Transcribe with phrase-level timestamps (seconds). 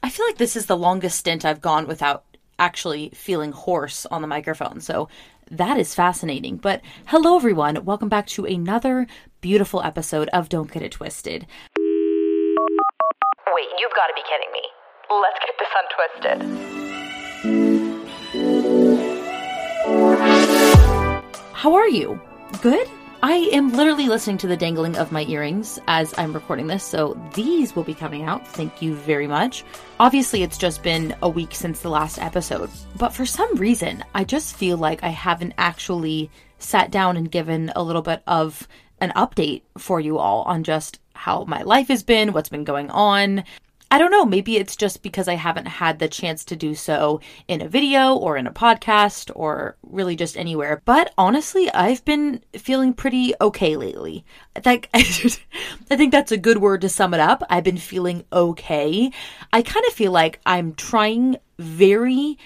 [0.00, 2.24] I feel like this is the longest stint I've gone without
[2.58, 4.80] actually feeling hoarse on the microphone.
[4.80, 5.08] So
[5.50, 6.56] that is fascinating.
[6.56, 7.84] But hello, everyone.
[7.84, 9.08] Welcome back to another
[9.40, 11.48] beautiful episode of Don't Get It Twisted.
[11.76, 14.62] Wait, you've got to be kidding me.
[15.10, 16.38] Let's get this untwisted.
[21.54, 22.20] How are you?
[22.62, 22.88] Good?
[23.20, 27.20] I am literally listening to the dangling of my earrings as I'm recording this, so
[27.34, 28.46] these will be coming out.
[28.46, 29.64] Thank you very much.
[29.98, 34.22] Obviously, it's just been a week since the last episode, but for some reason, I
[34.22, 38.68] just feel like I haven't actually sat down and given a little bit of
[39.00, 42.88] an update for you all on just how my life has been, what's been going
[42.90, 43.42] on,
[43.90, 47.20] I don't know, maybe it's just because I haven't had the chance to do so
[47.46, 50.82] in a video or in a podcast or really just anywhere.
[50.84, 54.26] But honestly, I've been feeling pretty okay lately.
[54.64, 57.42] Like I think that's a good word to sum it up.
[57.48, 59.10] I've been feeling okay.
[59.52, 62.38] I kind of feel like I'm trying very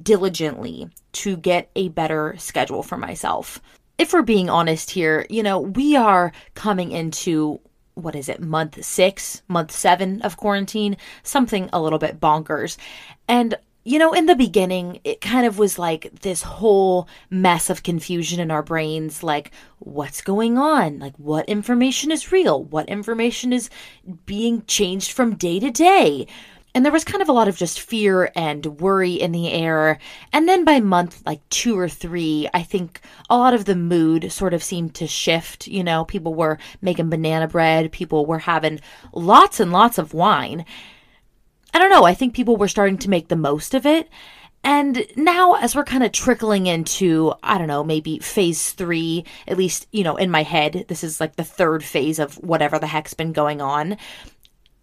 [0.00, 3.60] diligently to get a better schedule for myself.
[3.98, 7.60] If we're being honest here, you know, we are coming into
[7.94, 12.76] what is it, month six, month seven of quarantine, something a little bit bonkers.
[13.28, 17.82] And you know, in the beginning, it kind of was like this whole mess of
[17.82, 21.00] confusion in our brains like, what's going on?
[21.00, 22.62] Like, what information is real?
[22.62, 23.70] What information is
[24.24, 26.28] being changed from day to day?
[26.74, 29.98] And there was kind of a lot of just fear and worry in the air.
[30.32, 34.32] And then by month like two or three, I think a lot of the mood
[34.32, 35.68] sort of seemed to shift.
[35.68, 38.80] You know, people were making banana bread, people were having
[39.12, 40.64] lots and lots of wine.
[41.74, 44.08] I don't know, I think people were starting to make the most of it.
[44.64, 49.58] And now, as we're kind of trickling into, I don't know, maybe phase three, at
[49.58, 52.86] least, you know, in my head, this is like the third phase of whatever the
[52.86, 53.96] heck's been going on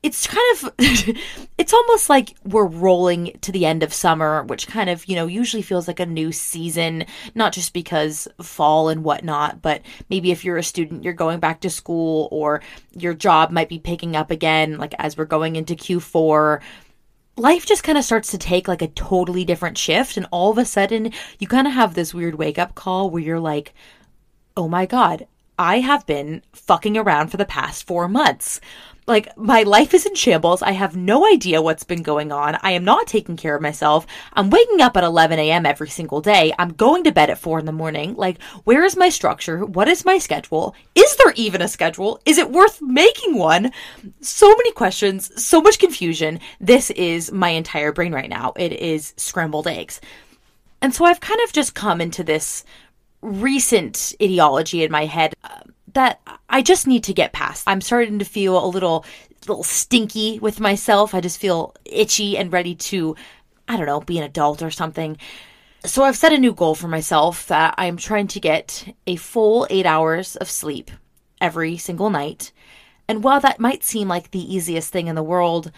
[0.02, 0.74] it's kind of
[1.58, 5.26] it's almost like we're rolling to the end of summer which kind of you know
[5.26, 7.06] usually feels like a new season
[7.36, 11.60] not just because fall and whatnot but maybe if you're a student you're going back
[11.60, 12.62] to school or
[12.96, 16.62] your job might be picking up again like as we're going into q4
[17.36, 20.58] life just kind of starts to take like a totally different shift and all of
[20.58, 23.74] a sudden you kind of have this weird wake up call where you're like
[24.56, 25.28] oh my god
[25.60, 28.62] I have been fucking around for the past four months.
[29.10, 30.62] Like, my life is in shambles.
[30.62, 32.60] I have no idea what's been going on.
[32.62, 34.06] I am not taking care of myself.
[34.34, 35.66] I'm waking up at 11 a.m.
[35.66, 36.54] every single day.
[36.60, 38.14] I'm going to bed at 4 in the morning.
[38.14, 39.66] Like, where is my structure?
[39.66, 40.76] What is my schedule?
[40.94, 42.22] Is there even a schedule?
[42.28, 43.72] Is it worth making one?
[44.22, 46.40] So many questions, so much confusion.
[46.62, 48.54] This is my entire brain right now.
[48.58, 50.00] It is scrambled eggs.
[50.84, 52.64] And so I've kind of just come into this
[53.22, 55.34] recent ideology in my head
[55.94, 57.64] that I just need to get past.
[57.68, 59.06] I'm starting to feel a little
[59.48, 61.16] little stinky with myself.
[61.16, 63.16] I just feel itchy and ready to
[63.68, 65.18] I don't know, be an adult or something.
[65.86, 69.68] So I've set a new goal for myself that I'm trying to get a full
[69.70, 70.92] 8 hours of sleep
[71.40, 72.52] every single night.
[73.08, 75.72] And while that might seem like the easiest thing in the world,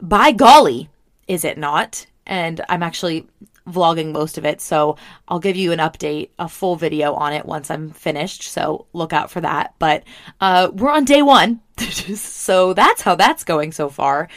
[0.00, 0.90] by golly,
[1.26, 2.06] is it not?
[2.26, 3.26] And I'm actually
[3.68, 4.60] vlogging most of it.
[4.60, 4.96] So
[5.28, 8.42] I'll give you an update, a full video on it once I'm finished.
[8.42, 9.74] So look out for that.
[9.78, 10.04] But
[10.40, 11.60] uh, we're on day one.
[11.78, 14.28] so that's how that's going so far.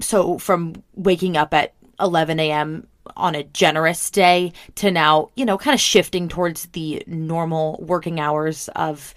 [0.00, 2.86] So from waking up at 11 a.m.
[3.16, 8.20] on a generous day to now, you know, kind of shifting towards the normal working
[8.20, 9.14] hours of,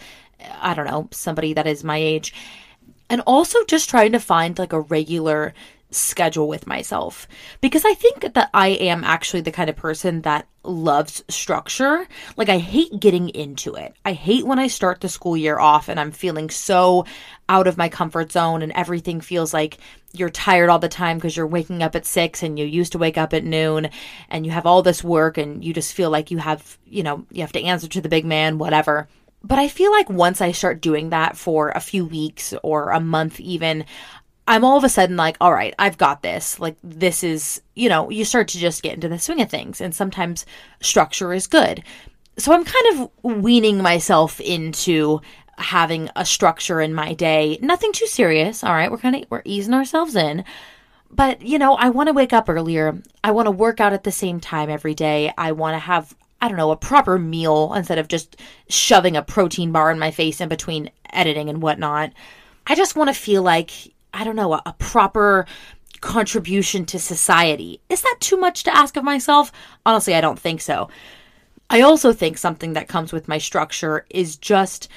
[0.60, 2.34] I don't know, somebody that is my age.
[3.10, 5.54] And also just trying to find like a regular
[5.92, 7.28] schedule with myself
[7.60, 12.08] because I think that I am actually the kind of person that loves structure.
[12.38, 13.94] Like, I hate getting into it.
[14.06, 17.06] I hate when I start the school year off and I'm feeling so
[17.50, 19.78] out of my comfort zone and everything feels like
[20.14, 22.98] you're tired all the time because you're waking up at six and you used to
[22.98, 23.90] wake up at noon
[24.30, 27.26] and you have all this work and you just feel like you have, you know,
[27.32, 29.08] you have to answer to the big man, whatever.
[29.44, 33.00] But I feel like once I start doing that for a few weeks or a
[33.00, 33.86] month, even,
[34.48, 36.60] I'm all of a sudden like, all right, I've got this.
[36.60, 39.80] Like, this is, you know, you start to just get into the swing of things.
[39.80, 40.46] And sometimes
[40.82, 41.84] structure is good.
[42.38, 45.22] So I'm kind of weaning myself into
[45.58, 47.60] having a structure in my day.
[47.62, 48.64] Nothing too serious.
[48.64, 48.90] All right.
[48.90, 50.44] We're kind of, we're easing ourselves in.
[51.12, 53.00] But, you know, I want to wake up earlier.
[53.24, 55.34] I want to work out at the same time every day.
[55.38, 58.38] I want to have, I don't know, a proper meal instead of just
[58.70, 62.12] shoving a protein bar in my face in between editing and whatnot.
[62.66, 63.72] I just want to feel like,
[64.14, 65.46] I don't know, a, a proper
[66.02, 67.80] contribution to society.
[67.90, 69.52] Is that too much to ask of myself?
[69.86, 70.90] Honestly, I don't think so.
[71.70, 74.90] I also think something that comes with my structure is just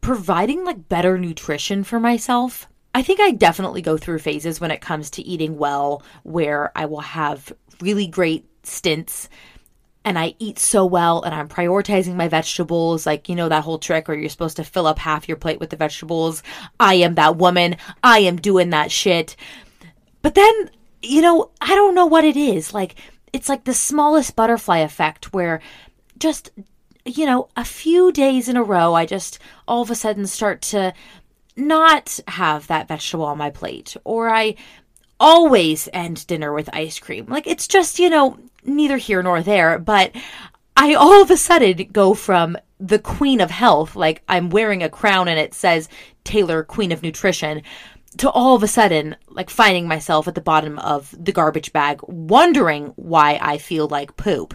[0.00, 2.66] providing like better nutrition for myself.
[2.94, 6.86] I think I definitely go through phases when it comes to eating well where I
[6.86, 9.28] will have really great stints
[10.04, 13.06] and I eat so well and I'm prioritizing my vegetables.
[13.06, 15.60] Like, you know, that whole trick where you're supposed to fill up half your plate
[15.60, 16.42] with the vegetables.
[16.78, 17.76] I am that woman.
[18.02, 19.36] I am doing that shit.
[20.22, 20.70] But then,
[21.02, 22.72] you know, I don't know what it is.
[22.72, 22.96] Like,
[23.32, 25.60] it's like the smallest butterfly effect where
[26.18, 26.50] just,
[27.04, 29.38] you know, a few days in a row, I just
[29.68, 30.94] all of a sudden start to
[31.56, 33.96] not have that vegetable on my plate.
[34.04, 34.56] Or I
[35.18, 37.26] always end dinner with ice cream.
[37.28, 39.78] Like, it's just, you know, neither here nor there.
[39.78, 40.12] But
[40.76, 44.88] I all of a sudden go from the queen of health, like I'm wearing a
[44.88, 45.88] crown and it says
[46.24, 47.62] Taylor, queen of nutrition
[48.16, 52.00] to all of a sudden like finding myself at the bottom of the garbage bag
[52.08, 54.54] wondering why I feel like poop.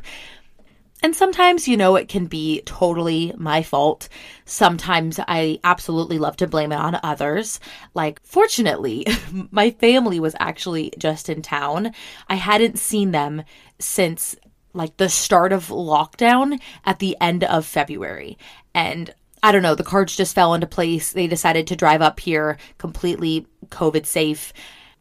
[1.04, 4.10] And sometimes, you know, it can be totally my fault.
[4.46, 7.60] Sometimes I absolutely love to blame it on others.
[7.94, 9.06] Like, fortunately,
[9.52, 11.92] my family was actually just in town.
[12.28, 13.44] I hadn't seen them
[13.78, 14.36] since
[14.74, 18.38] like the start of lockdown at the end of February.
[18.74, 21.12] And I don't know, the cards just fell into place.
[21.12, 24.54] They decided to drive up here completely COVID safe.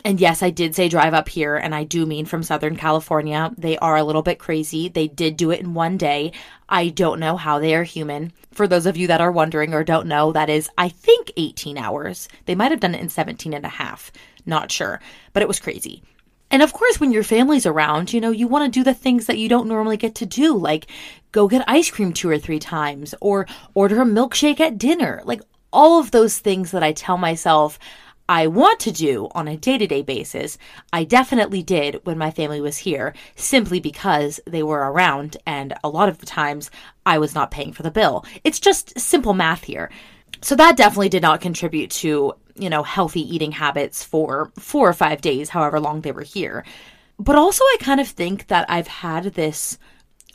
[0.06, 3.50] And yes, I did say drive up here, and I do mean from Southern California.
[3.56, 4.90] They are a little bit crazy.
[4.90, 6.32] They did do it in one day.
[6.68, 8.32] I don't know how they are human.
[8.52, 11.78] For those of you that are wondering or don't know, that is, I think, 18
[11.78, 12.28] hours.
[12.44, 14.12] They might have done it in 17 and a half.
[14.44, 15.00] Not sure,
[15.32, 16.02] but it was crazy.
[16.50, 19.24] And of course, when your family's around, you know, you want to do the things
[19.26, 20.86] that you don't normally get to do, like
[21.32, 25.22] go get ice cream two or three times or order a milkshake at dinner.
[25.24, 25.40] Like
[25.72, 27.78] all of those things that I tell myself
[28.28, 30.56] I want to do on a day to day basis,
[30.92, 35.88] I definitely did when my family was here, simply because they were around and a
[35.88, 36.70] lot of the times
[37.04, 38.24] I was not paying for the bill.
[38.42, 39.90] It's just simple math here.
[40.40, 44.92] So that definitely did not contribute to you know, healthy eating habits for four or
[44.92, 46.64] five days, however long they were here.
[47.18, 49.78] But also, I kind of think that I've had this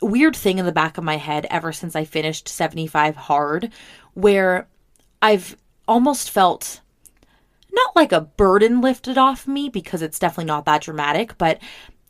[0.00, 3.70] weird thing in the back of my head ever since I finished 75 hard,
[4.14, 4.66] where
[5.20, 5.56] I've
[5.86, 6.80] almost felt
[7.72, 11.58] not like a burden lifted off me because it's definitely not that dramatic, but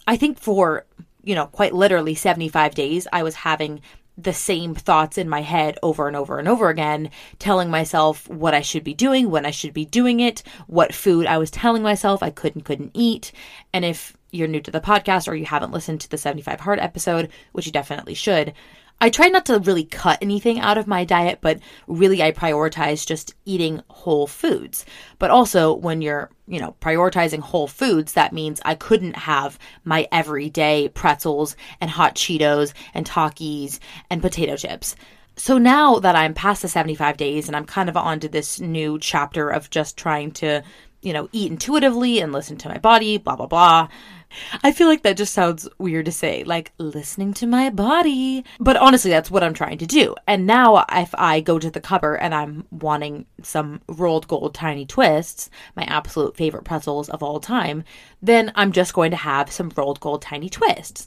[0.07, 0.87] I think for,
[1.23, 3.81] you know, quite literally 75 days, I was having
[4.17, 8.55] the same thoughts in my head over and over and over again, telling myself what
[8.55, 11.83] I should be doing, when I should be doing it, what food I was telling
[11.83, 13.33] myself I could and couldn't eat.
[13.73, 16.79] And if you're new to the podcast or you haven't listened to the 75 Hard
[16.79, 18.53] episode, which you definitely should,
[19.03, 23.07] I try not to really cut anything out of my diet, but really I prioritize
[23.07, 24.85] just eating whole foods.
[25.19, 30.07] But also, when you're, you know, prioritizing whole foods, that means I couldn't have my
[30.13, 33.79] everyday pretzels and hot Cheetos and Takis
[34.11, 34.97] and potato chips.
[35.37, 38.99] So now that I'm past the 75 days and I'm kind of onto this new
[38.99, 40.63] chapter of just trying to,
[41.01, 43.89] you know, eat intuitively and listen to my body, blah, blah, blah
[44.63, 48.45] I feel like that just sounds weird to say, like listening to my body.
[48.59, 50.15] But honestly, that's what I'm trying to do.
[50.27, 54.87] And now, if I go to the cupboard and I'm wanting some Rold Gold tiny
[54.87, 57.85] twists, my absolute favorite pretzels of all time,
[58.23, 61.07] then I'm just going to have some Rold Gold tiny twists.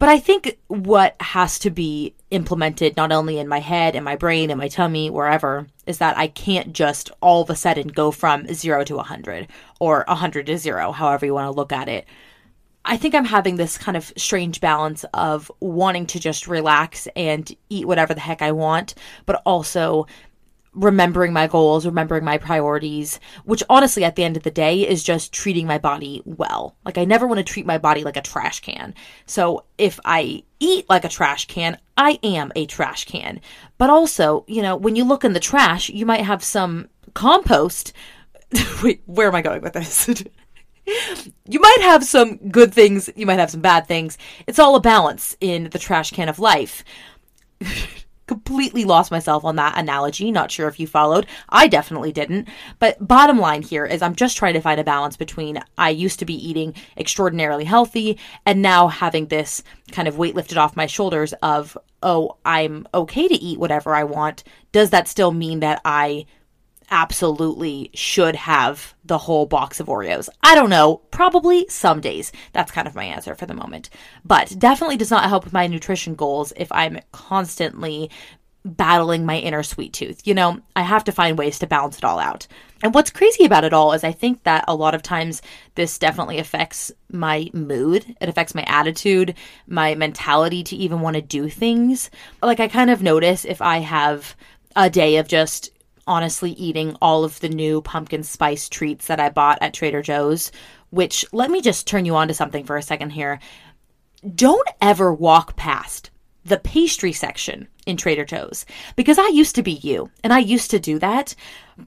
[0.00, 4.16] But I think what has to be implemented not only in my head and my
[4.16, 8.10] brain and my tummy, wherever, is that I can't just all of a sudden go
[8.10, 12.06] from zero to 100 or 100 to zero, however you want to look at it.
[12.84, 17.54] I think I'm having this kind of strange balance of wanting to just relax and
[17.68, 18.94] eat whatever the heck I want,
[19.26, 20.06] but also
[20.72, 25.02] remembering my goals, remembering my priorities, which honestly, at the end of the day, is
[25.02, 26.76] just treating my body well.
[26.84, 28.94] Like, I never want to treat my body like a trash can.
[29.26, 33.40] So, if I eat like a trash can, I am a trash can.
[33.78, 37.92] But also, you know, when you look in the trash, you might have some compost.
[38.82, 40.24] Wait, where am I going with this?
[41.48, 44.18] you might have some good things, you might have some bad things.
[44.46, 46.84] It's all a balance in the trash can of life.
[48.26, 50.30] Completely lost myself on that analogy.
[50.30, 51.26] Not sure if you followed.
[51.48, 52.46] I definitely didn't.
[52.78, 56.20] But bottom line here is I'm just trying to find a balance between I used
[56.20, 60.86] to be eating extraordinarily healthy and now having this kind of weight lifted off my
[60.86, 64.44] shoulders of, oh, I'm okay to eat whatever I want.
[64.70, 66.26] Does that still mean that I
[66.90, 70.28] absolutely should have the whole box of Oreos.
[70.42, 72.32] I don't know, probably some days.
[72.52, 73.90] That's kind of my answer for the moment.
[74.24, 78.10] But definitely does not help with my nutrition goals if I'm constantly
[78.64, 80.26] battling my inner sweet tooth.
[80.26, 82.46] You know, I have to find ways to balance it all out.
[82.82, 85.42] And what's crazy about it all is I think that a lot of times
[85.74, 88.16] this definitely affects my mood.
[88.20, 89.34] It affects my attitude,
[89.66, 92.10] my mentality to even want to do things.
[92.42, 94.34] Like I kind of notice if I have
[94.76, 95.70] a day of just
[96.10, 100.50] honestly eating all of the new pumpkin spice treats that I bought at Trader Joe's,
[100.90, 103.38] which let me just turn you on to something for a second here.
[104.34, 106.10] Don't ever walk past
[106.44, 110.72] the pastry section in Trader Joe's because I used to be you and I used
[110.72, 111.36] to do that.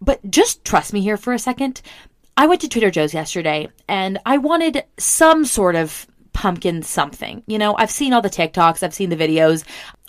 [0.01, 1.82] But just trust me here for a second.
[2.38, 7.44] I went to Trader Joe's yesterday and I wanted some sort of pumpkin something.
[7.46, 9.65] You know, I've seen all the TikToks, I've seen the videos.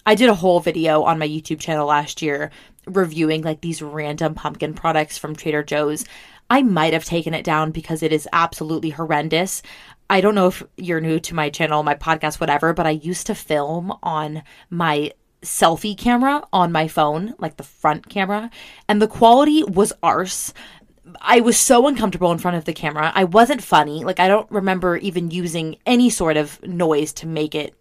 [0.07, 2.53] I did a whole video on my YouTube channel last year
[2.87, 6.05] reviewing like these random pumpkin products from Trader Joe's.
[6.51, 9.63] I might have taken it down because it is absolutely horrendous.
[10.11, 13.27] I don't know if you're new to my channel, my podcast, whatever, but I used
[13.29, 15.13] to film on my
[15.43, 18.51] selfie camera on my phone, like the front camera,
[18.89, 20.53] and the quality was arse.
[21.21, 23.13] I was so uncomfortable in front of the camera.
[23.15, 24.05] I wasn't funny.
[24.05, 27.75] Like, I don't remember even using any sort of noise to make it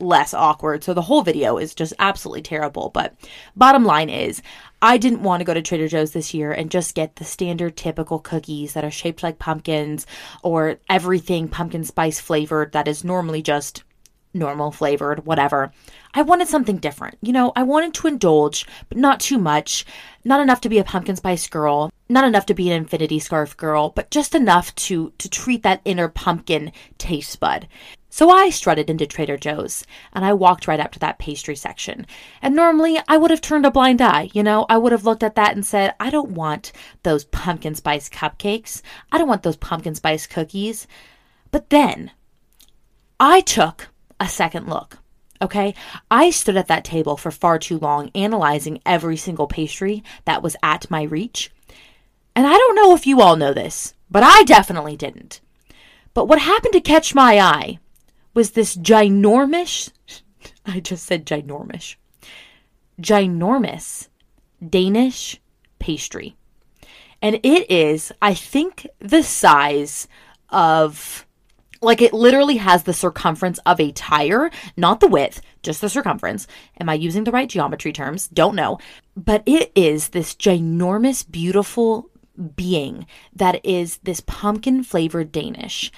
[0.00, 0.84] less awkward.
[0.84, 2.90] So the whole video is just absolutely terrible.
[2.90, 3.14] But
[3.56, 4.42] bottom line is,
[4.82, 7.76] I didn't want to go to Trader Joe's this year and just get the standard
[7.76, 10.06] typical cookies that are shaped like pumpkins
[10.42, 13.82] or everything pumpkin spice flavored that is normally just
[14.34, 15.72] normal flavored, whatever.
[16.12, 17.18] I wanted something different.
[17.22, 19.86] You know, I wanted to indulge, but not too much.
[20.24, 23.56] Not enough to be a pumpkin spice girl, not enough to be an infinity scarf
[23.56, 27.68] girl, but just enough to to treat that inner pumpkin taste bud.
[28.14, 32.06] So I strutted into Trader Joe's and I walked right up to that pastry section.
[32.40, 35.24] And normally I would have turned a blind eye, you know, I would have looked
[35.24, 36.70] at that and said, I don't want
[37.02, 38.82] those pumpkin spice cupcakes.
[39.10, 40.86] I don't want those pumpkin spice cookies.
[41.50, 42.12] But then
[43.18, 43.88] I took
[44.20, 44.98] a second look.
[45.42, 45.74] Okay,
[46.08, 50.54] I stood at that table for far too long analyzing every single pastry that was
[50.62, 51.50] at my reach.
[52.36, 55.40] And I don't know if you all know this, but I definitely didn't.
[56.14, 57.80] But what happened to catch my eye
[58.34, 59.90] was this ginormous,
[60.66, 61.96] I just said ginormous,
[63.00, 64.08] ginormous
[64.68, 65.40] Danish
[65.78, 66.36] pastry.
[67.22, 70.08] And it is, I think, the size
[70.50, 71.26] of,
[71.80, 76.46] like, it literally has the circumference of a tire, not the width, just the circumference.
[76.78, 78.28] Am I using the right geometry terms?
[78.28, 78.78] Don't know.
[79.16, 82.10] But it is this ginormous, beautiful
[82.56, 85.92] being that is this pumpkin flavored Danish.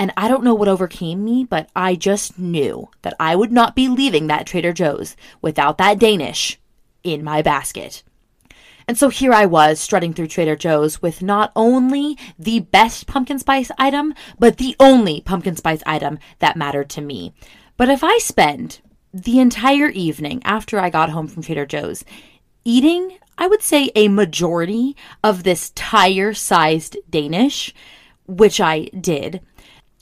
[0.00, 3.76] And I don't know what overcame me, but I just knew that I would not
[3.76, 6.58] be leaving that Trader Joe's without that Danish
[7.04, 8.02] in my basket.
[8.88, 13.38] And so here I was strutting through Trader Joe's with not only the best pumpkin
[13.38, 17.34] spice item, but the only pumpkin spice item that mattered to me.
[17.76, 18.80] But if I spend
[19.12, 22.06] the entire evening after I got home from Trader Joe's
[22.64, 27.74] eating, I would say a majority of this tire sized Danish,
[28.26, 29.42] which I did,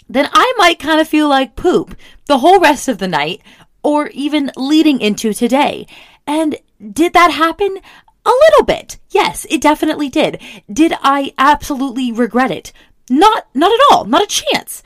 [0.09, 1.97] then I might kind of feel like poop
[2.27, 3.43] the whole rest of the night
[3.83, 5.87] or even leading into today.
[6.27, 6.57] And
[6.93, 7.79] did that happen?
[8.25, 8.99] A little bit.
[9.11, 10.41] Yes, it definitely did.
[10.71, 12.73] Did I absolutely regret it?
[13.09, 14.83] Not not at all, not a chance.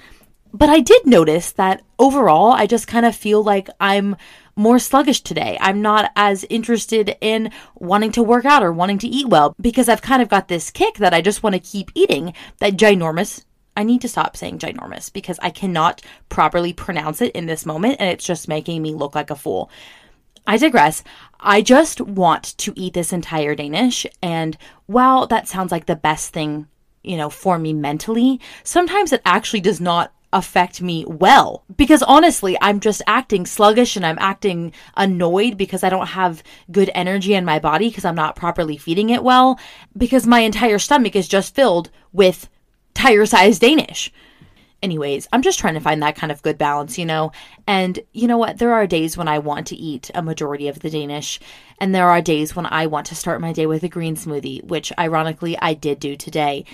[0.54, 4.16] But I did notice that overall I just kind of feel like I'm
[4.54, 5.56] more sluggish today.
[5.60, 9.88] I'm not as interested in wanting to work out or wanting to eat well because
[9.88, 13.44] I've kind of got this kick that I just want to keep eating that ginormous
[13.76, 17.96] I need to stop saying ginormous because I cannot properly pronounce it in this moment
[17.98, 19.70] and it's just making me look like a fool.
[20.46, 21.02] I digress.
[21.40, 24.06] I just want to eat this entire Danish.
[24.22, 26.66] And while that sounds like the best thing,
[27.02, 32.56] you know, for me mentally, sometimes it actually does not affect me well because honestly
[32.62, 37.44] i'm just acting sluggish and i'm acting annoyed because i don't have good energy in
[37.44, 39.60] my body because i'm not properly feeding it well
[39.94, 42.48] because my entire stomach is just filled with
[42.94, 44.12] tire sized Danish.
[44.82, 47.30] Anyways, I'm just trying to find that kind of good balance, you know?
[47.68, 48.58] And you know what?
[48.58, 51.38] There are days when I want to eat a majority of the Danish,
[51.78, 54.64] and there are days when I want to start my day with a green smoothie,
[54.64, 56.64] which ironically I did do today.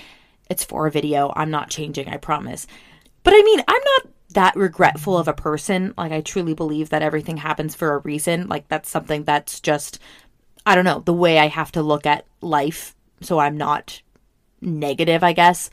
[0.48, 1.34] It's for a video.
[1.36, 2.66] I'm not changing, I promise.
[3.22, 5.92] But I mean, I'm not that regretful of a person.
[5.98, 8.48] Like, I truly believe that everything happens for a reason.
[8.48, 9.98] Like, that's something that's just,
[10.64, 12.94] I don't know, the way I have to look at life.
[13.20, 14.00] So I'm not
[14.62, 15.68] negative, I guess.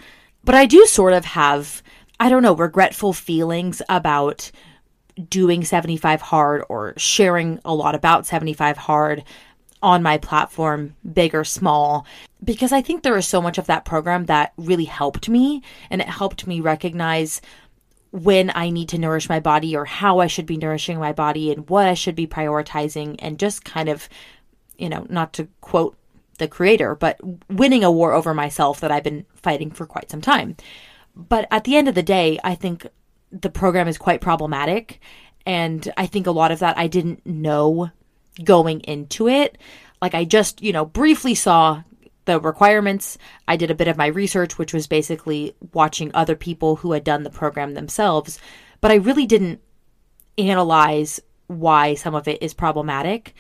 [0.46, 1.82] But I do sort of have,
[2.20, 4.52] I don't know, regretful feelings about
[5.30, 9.24] doing 75 hard or sharing a lot about 75 hard.
[9.82, 12.08] on my platform, big or small,
[12.44, 15.62] because I think there is so much of that program that really helped me
[15.92, 17.40] and it helped me recognize
[18.12, 21.52] when I need to nourish my body or how I should be nourishing my body
[21.52, 24.10] and what I should be prioritizing and just kind of,
[24.78, 25.96] you know, not to quote
[26.38, 30.22] the creator, but winning a war over myself that I've been fighting for quite some
[30.22, 30.56] time.
[31.16, 32.88] But at the end of the day, I think
[33.32, 35.00] the program is quite problematic.
[35.46, 37.92] And I think a lot of that I didn't know
[38.44, 39.58] going into it.
[40.02, 41.84] Like I just, you know, briefly saw
[42.26, 43.18] the requirements.
[43.48, 47.04] I did a bit of my research, which was basically watching other people who had
[47.04, 48.40] done the program themselves,
[48.82, 49.62] but I really didn't
[50.38, 53.36] analyze why some of it is problematic.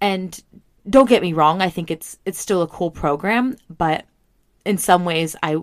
[0.00, 0.40] And
[0.88, 4.04] don't get me wrong, I think it's it's still a cool program, but
[4.64, 5.58] in some ways I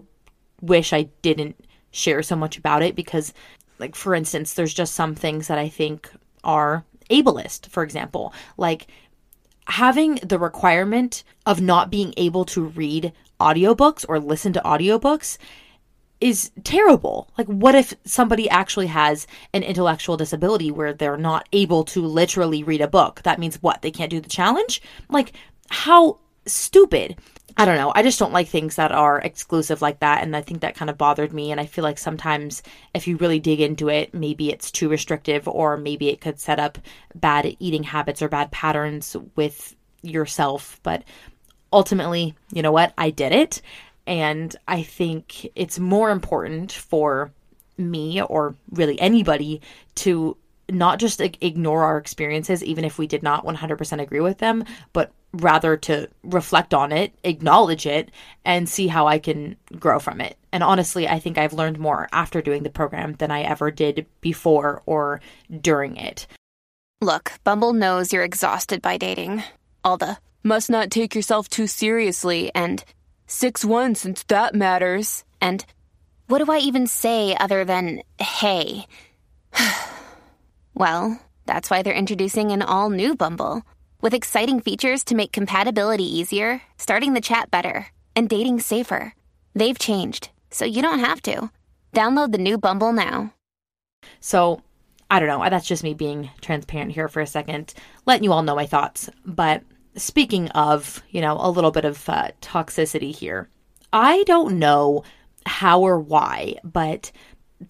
[0.62, 1.56] wish I didn't
[1.92, 3.34] share so much about it because
[3.80, 6.10] like for instance, there's just some things that I think
[6.44, 8.34] are ableist, for example.
[8.58, 8.88] Like
[9.68, 15.38] having the requirement of not being able to read audiobooks or listen to audiobooks
[16.22, 17.30] is terrible.
[17.38, 22.64] Like, what if somebody actually has an intellectual disability where they're not able to literally
[22.64, 23.22] read a book?
[23.24, 23.82] That means what?
[23.82, 24.82] They can't do the challenge?
[25.10, 25.34] Like,
[25.70, 27.18] how stupid.
[27.58, 27.92] I don't know.
[27.96, 30.24] I just don't like things that are exclusive like that.
[30.24, 31.52] And I think that kind of bothered me.
[31.52, 35.48] And I feel like sometimes if you really dig into it, maybe it's too restrictive
[35.48, 36.78] or maybe it could set up
[37.14, 40.82] bad eating habits or bad patterns with yourself.
[40.84, 41.04] But
[41.72, 42.94] ultimately, you know what?
[42.98, 43.62] I did it.
[44.08, 47.32] And I think it's more important for
[47.78, 49.62] me or really anybody
[49.96, 50.38] to
[50.70, 55.12] not just ignore our experiences, even if we did not 100% agree with them, but
[55.34, 58.10] rather to reflect on it, acknowledge it,
[58.46, 60.38] and see how I can grow from it.
[60.52, 64.06] And honestly, I think I've learned more after doing the program than I ever did
[64.22, 65.22] before or
[65.62, 66.28] during it.
[67.02, 69.44] Look, Bumble knows you're exhausted by dating.
[69.84, 72.84] All the must not take yourself too seriously and
[73.28, 75.24] 6 1 since that matters.
[75.42, 75.66] And
[76.28, 78.86] what do I even say other than hey?
[80.74, 83.64] well, that's why they're introducing an all new Bumble.
[84.02, 89.16] With exciting features to make compatibility easier, starting the chat better, and dating safer.
[89.56, 91.50] They've changed, so you don't have to.
[91.94, 93.34] Download the new Bumble now.
[94.20, 94.62] So,
[95.10, 95.48] I don't know.
[95.50, 97.74] That's just me being transparent here for a second,
[98.06, 99.10] letting you all know my thoughts.
[99.26, 99.64] But
[99.96, 103.50] speaking of, you know, a little bit of uh, toxicity here,
[103.94, 105.04] I don't know
[105.46, 107.12] how or why, but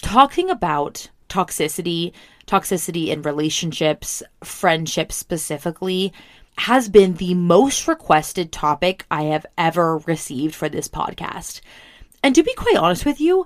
[0.01, 2.13] talking about toxicity
[2.47, 6.13] toxicity in relationships, friendships specifically,
[6.57, 11.61] has been the most requested topic I have ever received for this podcast.
[12.23, 13.45] And to be quite honest with you,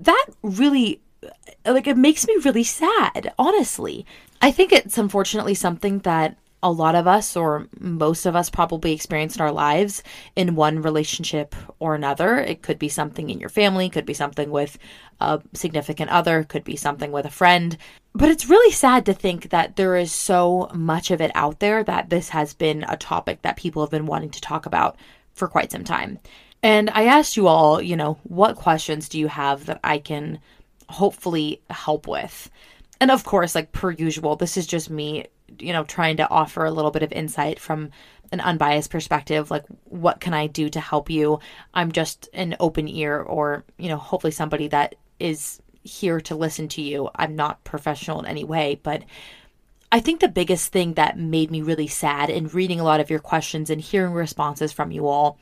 [0.00, 1.00] that really
[1.64, 4.06] like it makes me really sad, honestly.
[4.40, 6.36] I think it's unfortunately something that
[6.66, 10.02] a lot of us, or most of us, probably experience in our lives
[10.34, 12.38] in one relationship or another.
[12.38, 14.76] It could be something in your family, could be something with
[15.20, 17.78] a significant other, could be something with a friend.
[18.14, 21.84] But it's really sad to think that there is so much of it out there
[21.84, 24.96] that this has been a topic that people have been wanting to talk about
[25.34, 26.18] for quite some time.
[26.64, 30.40] And I asked you all, you know, what questions do you have that I can
[30.88, 32.50] hopefully help with?
[33.00, 35.26] And of course, like per usual, this is just me
[35.58, 37.90] you know, trying to offer a little bit of insight from
[38.32, 41.38] an unbiased perspective like what can I do to help you?
[41.74, 46.68] I'm just an open ear or, you know, hopefully somebody that is here to listen
[46.68, 47.08] to you.
[47.14, 49.04] I'm not professional in any way, but
[49.92, 53.10] I think the biggest thing that made me really sad in reading a lot of
[53.10, 55.38] your questions and hearing responses from you all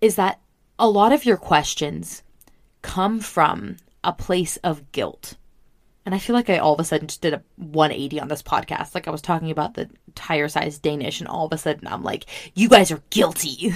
[0.00, 0.40] is that
[0.78, 2.22] a lot of your questions
[2.82, 5.36] come from a place of guilt.
[6.06, 8.42] And I feel like I all of a sudden just did a 180 on this
[8.42, 8.94] podcast.
[8.94, 12.04] Like I was talking about the tire size Danish, and all of a sudden I'm
[12.04, 13.74] like, you guys are guilty.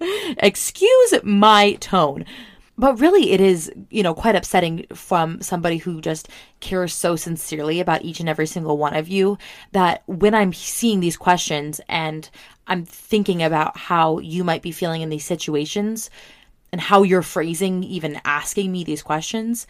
[0.38, 2.24] Excuse my tone.
[2.76, 6.28] But really, it is, you know, quite upsetting from somebody who just
[6.60, 9.36] cares so sincerely about each and every single one of you
[9.72, 12.28] that when I'm seeing these questions and
[12.66, 16.08] I'm thinking about how you might be feeling in these situations
[16.72, 19.66] and how you're phrasing, even asking me these questions,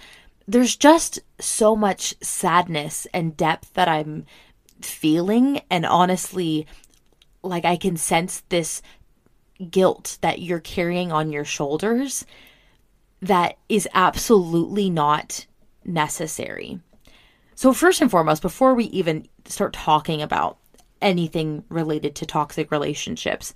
[0.46, 4.26] there's just so much sadness and depth that I'm
[4.80, 5.60] feeling.
[5.70, 6.66] And honestly,
[7.42, 8.82] like I can sense this
[9.70, 12.24] guilt that you're carrying on your shoulders
[13.20, 15.46] that is absolutely not
[15.84, 16.80] necessary.
[17.54, 20.56] So, first and foremost, before we even start talking about
[21.02, 23.52] anything related to toxic relationships,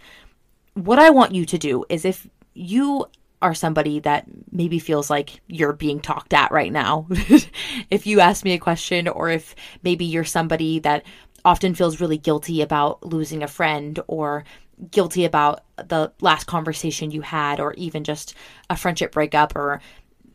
[0.74, 3.06] what I want you to do is if you
[3.44, 7.06] are somebody that maybe feels like you're being talked at right now.
[7.90, 11.04] if you ask me a question, or if maybe you're somebody that
[11.44, 14.44] often feels really guilty about losing a friend or
[14.90, 18.34] guilty about the last conversation you had or even just
[18.70, 19.82] a friendship breakup or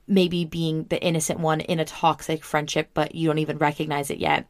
[0.08, 4.20] maybe being the innocent one in a toxic friendship but you don't even recognize it
[4.20, 4.46] yet.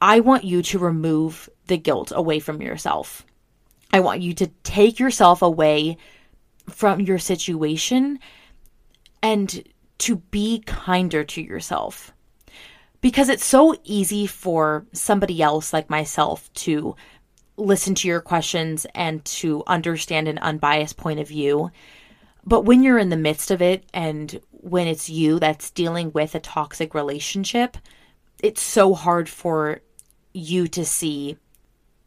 [0.00, 3.26] I want you to remove the guilt away from yourself.
[3.92, 5.98] I want you to take yourself away
[6.70, 8.18] from your situation
[9.22, 9.62] and
[9.98, 12.12] to be kinder to yourself.
[13.00, 16.96] Because it's so easy for somebody else like myself to
[17.56, 21.70] listen to your questions and to understand an unbiased point of view.
[22.44, 26.34] But when you're in the midst of it and when it's you that's dealing with
[26.34, 27.76] a toxic relationship,
[28.42, 29.80] it's so hard for
[30.32, 31.36] you to see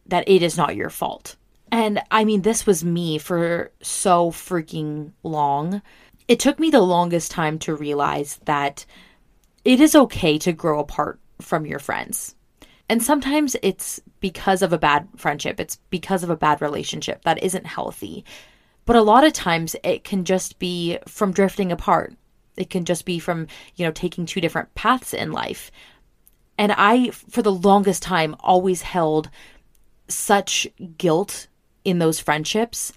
[0.06, 1.36] that it is not your fault.
[1.74, 5.82] And I mean, this was me for so freaking long.
[6.28, 8.86] It took me the longest time to realize that
[9.64, 12.36] it is okay to grow apart from your friends.
[12.88, 17.42] And sometimes it's because of a bad friendship, it's because of a bad relationship that
[17.42, 18.24] isn't healthy.
[18.84, 22.14] But a lot of times it can just be from drifting apart.
[22.56, 25.72] It can just be from, you know, taking two different paths in life.
[26.56, 29.28] And I, for the longest time, always held
[30.06, 31.48] such guilt
[31.84, 32.92] in those friendships,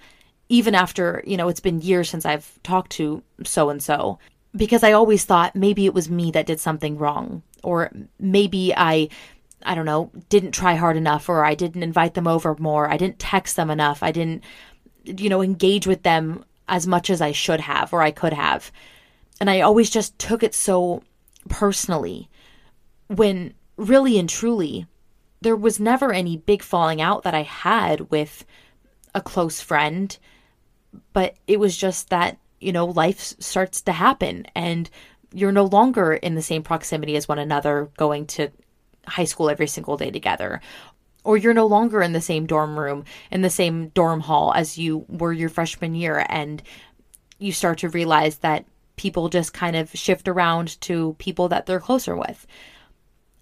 [0.49, 4.19] even after, you know, it's been years since I've talked to so and so,
[4.55, 9.09] because I always thought maybe it was me that did something wrong, or maybe I,
[9.63, 12.97] I don't know, didn't try hard enough, or I didn't invite them over more, I
[12.97, 14.43] didn't text them enough, I didn't,
[15.03, 18.71] you know, engage with them as much as I should have or I could have.
[19.39, 21.03] And I always just took it so
[21.49, 22.29] personally
[23.07, 24.85] when really and truly
[25.41, 28.45] there was never any big falling out that I had with
[29.13, 30.17] a close friend,
[31.13, 34.89] but it was just that, you know, life starts to happen and
[35.33, 38.49] you're no longer in the same proximity as one another going to
[39.05, 40.61] high school every single day together.
[41.23, 44.77] Or you're no longer in the same dorm room, in the same dorm hall as
[44.77, 46.25] you were your freshman year.
[46.29, 46.63] And
[47.37, 48.65] you start to realize that
[48.95, 52.47] people just kind of shift around to people that they're closer with.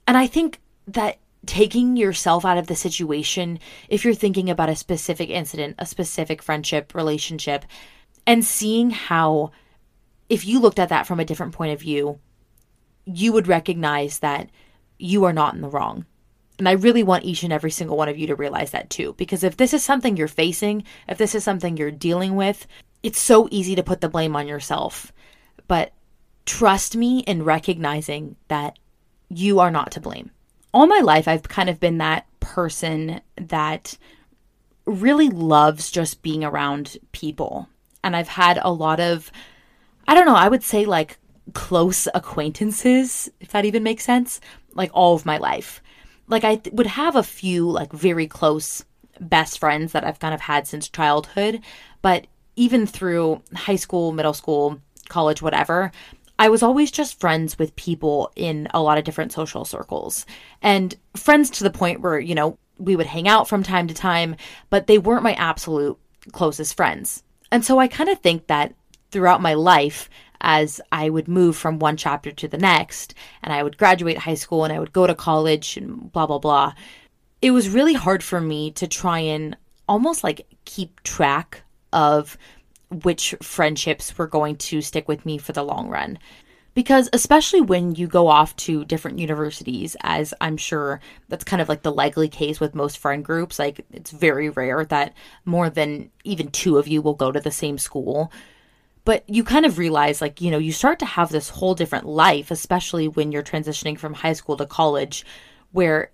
[0.07, 4.75] And I think that taking yourself out of the situation, if you're thinking about a
[4.75, 7.65] specific incident, a specific friendship, relationship,
[8.27, 9.51] and seeing how,
[10.29, 12.19] if you looked at that from a different point of view,
[13.05, 14.49] you would recognize that
[14.97, 16.05] you are not in the wrong.
[16.57, 19.13] And I really want each and every single one of you to realize that too.
[19.17, 22.65] Because if this is something you're facing, if this is something you're dealing with,
[23.03, 25.11] it's so easy to put the blame on yourself.
[25.67, 25.91] But
[26.45, 28.79] trust me in recognizing that
[29.29, 30.31] you are not to blame.
[30.75, 33.97] All my life, I've kind of been that person that
[34.85, 37.69] really loves just being around people.
[38.03, 39.31] And I've had a lot of,
[40.05, 41.17] I don't know, I would say like
[41.53, 44.41] close acquaintances, if that even makes sense,
[44.73, 45.81] like all of my life.
[46.27, 48.83] Like I th- would have a few like very close
[49.21, 51.61] best friends that I've kind of had since childhood,
[52.01, 55.93] but even through high school, middle school, college, whatever,
[56.37, 60.25] I was always just friends with people in a lot of different social circles
[60.61, 63.93] and friends to the point where, you know, we would hang out from time to
[63.93, 64.35] time,
[64.69, 65.97] but they weren't my absolute
[66.31, 67.23] closest friends.
[67.51, 68.73] And so I kind of think that
[69.11, 70.09] throughout my life,
[70.41, 74.33] as I would move from one chapter to the next, and I would graduate high
[74.35, 76.73] school and I would go to college and blah, blah, blah,
[77.41, 79.55] it was really hard for me to try and
[79.87, 81.61] almost like keep track
[81.93, 82.37] of
[83.03, 86.19] which friendships were going to stick with me for the long run.
[86.73, 91.69] Because, especially when you go off to different universities, as I'm sure that's kind of
[91.69, 95.13] like the likely case with most friend groups, like it's very rare that
[95.45, 98.29] more than even two of you will go to the same school.
[99.05, 102.07] But you kind of realize, like, you know, you start to have this whole different
[102.07, 105.25] life, especially when you're transitioning from high school to college,
[105.71, 106.11] where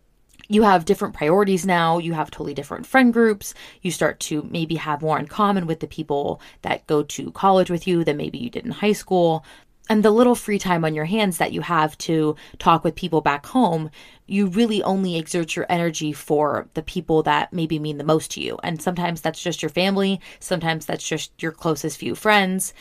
[0.52, 1.98] you have different priorities now.
[1.98, 3.54] You have totally different friend groups.
[3.82, 7.72] You start to maybe have more in common with the people that go to college
[7.72, 9.46] with you than maybe you did in high school.
[9.90, 13.22] And the little free time on your hands that you have to talk with people
[13.22, 13.90] back home,
[14.28, 18.42] you really only exert your energy for the people that maybe mean the most to
[18.42, 18.60] you.
[18.62, 22.74] And sometimes that's just your family, sometimes that's just your closest few friends.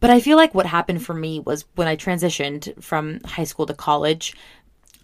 [0.00, 3.66] But I feel like what happened for me was when I transitioned from high school
[3.66, 4.34] to college,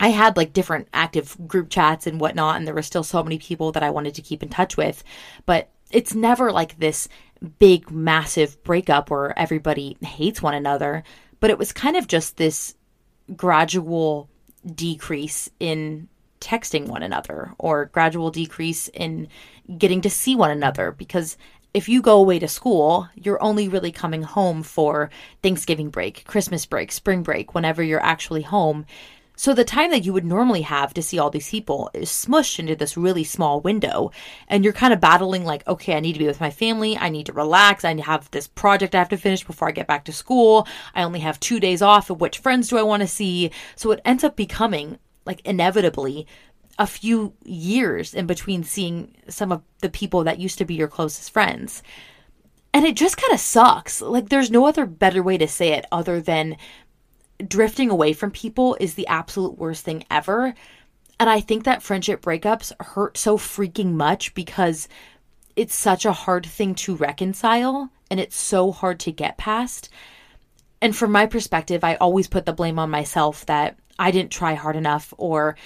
[0.01, 3.39] I had like different active group chats and whatnot, and there were still so many
[3.39, 5.05] people that I wanted to keep in touch with.
[5.47, 7.09] But it's never like this
[7.59, 11.05] big, massive breakup where everybody hates one another.
[11.41, 12.75] But it was kind of just this
[13.37, 14.29] gradual
[14.75, 16.09] decrease in
[16.41, 19.29] texting one another or gradual decrease in
[19.79, 21.39] getting to see one another because
[21.73, 25.11] if you go away to school, you're only really coming home for
[25.43, 28.87] Thanksgiving break, Christmas break, spring break, whenever you're actually home
[29.37, 32.59] So the time that you would normally have to see all these people is smushed
[32.59, 34.13] into this really small window.
[34.49, 36.97] And you're kind of battling like, okay, I need to be with my family.
[36.97, 37.85] I need to relax.
[37.85, 40.69] I have this project I have to finish before I get back to school.
[40.95, 43.51] I only have two days off of which friends do I want to see?
[43.75, 46.27] So it ends up becoming like inevitably
[46.79, 50.89] a few years in between seeing some of the people that used to be your
[50.89, 51.83] closest friends.
[52.73, 54.03] And it just kind of sucks.
[54.03, 56.57] Like, there's no other better way to say it other than
[57.47, 60.55] drifting away from people is the absolute worst thing ever.
[61.19, 64.89] And I think that friendship breakups hurt so freaking much because
[65.57, 69.89] it's such a hard thing to reconcile and it's so hard to get past.
[70.81, 74.55] And from my perspective, I always put the blame on myself that I didn't try
[74.55, 75.57] hard enough or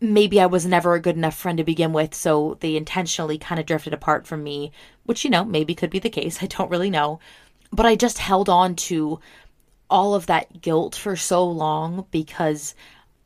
[0.00, 3.58] maybe I was never a good enough friend to begin with, so they intentionally kind
[3.58, 4.72] of drifted apart from me,
[5.04, 6.38] which, you know, maybe could be the case.
[6.42, 7.20] I don't really know.
[7.70, 9.20] But I just held on to
[9.90, 12.74] all of that guilt for so long because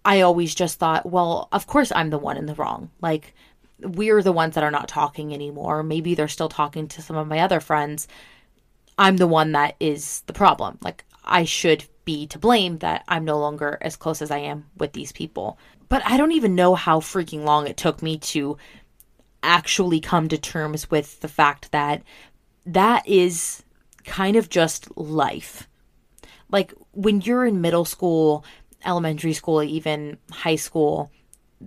[0.04, 2.90] I always just thought, well, of course I'm the one in the wrong.
[3.00, 3.34] Like,
[3.80, 5.82] we're the ones that are not talking anymore.
[5.82, 8.08] Maybe they're still talking to some of my other friends.
[8.98, 10.78] I'm the one that is the problem.
[10.80, 14.66] Like, I should be to blame that I'm no longer as close as I am
[14.76, 15.58] with these people.
[15.88, 18.56] But I don't even know how freaking long it took me to
[19.42, 22.02] actually come to terms with the fact that
[22.66, 23.62] that is
[24.04, 25.68] kind of just life
[26.52, 28.44] like when you're in middle school,
[28.84, 31.10] elementary school, even high school,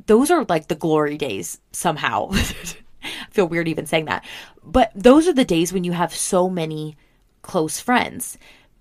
[0.06, 2.30] those are like the glory days somehow.
[2.34, 4.26] I feel weird even saying that.
[4.64, 6.98] But those are the days when you have so many
[7.42, 8.38] close friends.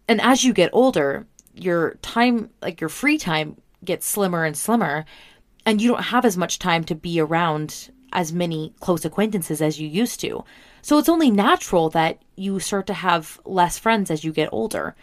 [0.08, 5.04] And as you get older, your time, like your free time, gets slimmer and slimmer,
[5.66, 9.80] and you don't have as much time to be around as many close acquaintances as
[9.80, 10.44] you used to.
[10.82, 14.94] So it's only natural that you start to have less friends as you get older.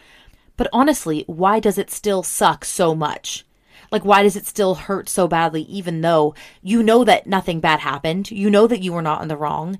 [0.61, 3.47] But honestly, why does it still suck so much?
[3.91, 7.79] Like, why does it still hurt so badly, even though you know that nothing bad
[7.79, 8.29] happened?
[8.29, 9.79] You know that you were not in the wrong,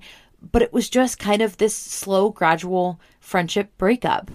[0.50, 4.32] but it was just kind of this slow, gradual friendship breakup.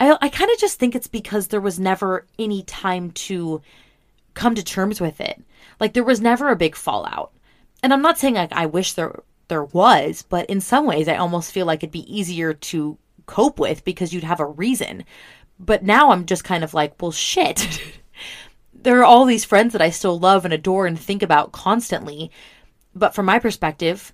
[0.00, 3.60] I, I kind of just think it's because there was never any time to
[4.32, 5.42] come to terms with it.
[5.78, 7.32] Like, there was never a big fallout.
[7.82, 11.16] And I'm not saying like I wish there there was, but in some ways I
[11.16, 15.04] almost feel like it'd be easier to cope with because you'd have a reason.
[15.64, 17.80] But now I'm just kind of like, well, shit.
[18.74, 22.30] there are all these friends that I still love and adore and think about constantly.
[22.94, 24.12] But from my perspective,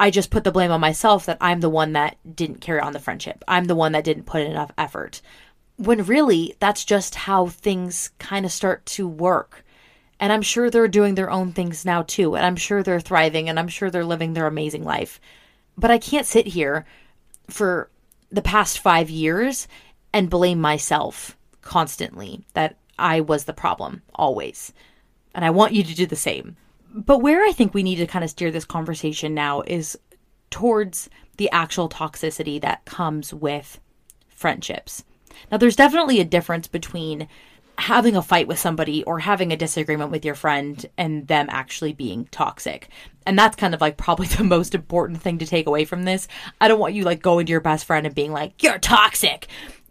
[0.00, 2.92] I just put the blame on myself that I'm the one that didn't carry on
[2.92, 3.44] the friendship.
[3.46, 5.22] I'm the one that didn't put in enough effort.
[5.76, 9.64] When really, that's just how things kind of start to work.
[10.18, 12.34] And I'm sure they're doing their own things now too.
[12.34, 15.20] And I'm sure they're thriving and I'm sure they're living their amazing life.
[15.76, 16.84] But I can't sit here
[17.48, 17.90] for
[18.30, 19.68] the past five years
[20.12, 24.72] and blame myself constantly that I was the problem always.
[25.34, 26.56] And I want you to do the same.
[26.92, 29.98] But where I think we need to kind of steer this conversation now is
[30.50, 33.78] towards the actual toxicity that comes with
[34.28, 35.04] friendships.
[35.50, 37.28] Now, there's definitely a difference between
[37.76, 41.92] having a fight with somebody or having a disagreement with your friend and them actually
[41.92, 42.88] being toxic.
[43.24, 46.26] And that's kind of like probably the most important thing to take away from this.
[46.60, 49.46] I don't want you like going to your best friend and being like, you're toxic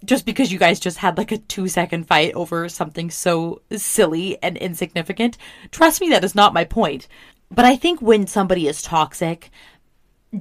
[0.08, 4.42] just because you guys just had like a two second fight over something so silly
[4.42, 5.38] and insignificant.
[5.70, 7.08] Trust me, that is not my point.
[7.52, 9.52] But I think when somebody is toxic,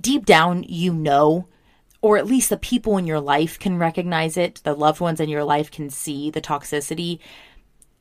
[0.00, 1.48] deep down, you know,
[2.00, 5.28] or at least the people in your life can recognize it, the loved ones in
[5.28, 7.18] your life can see the toxicity.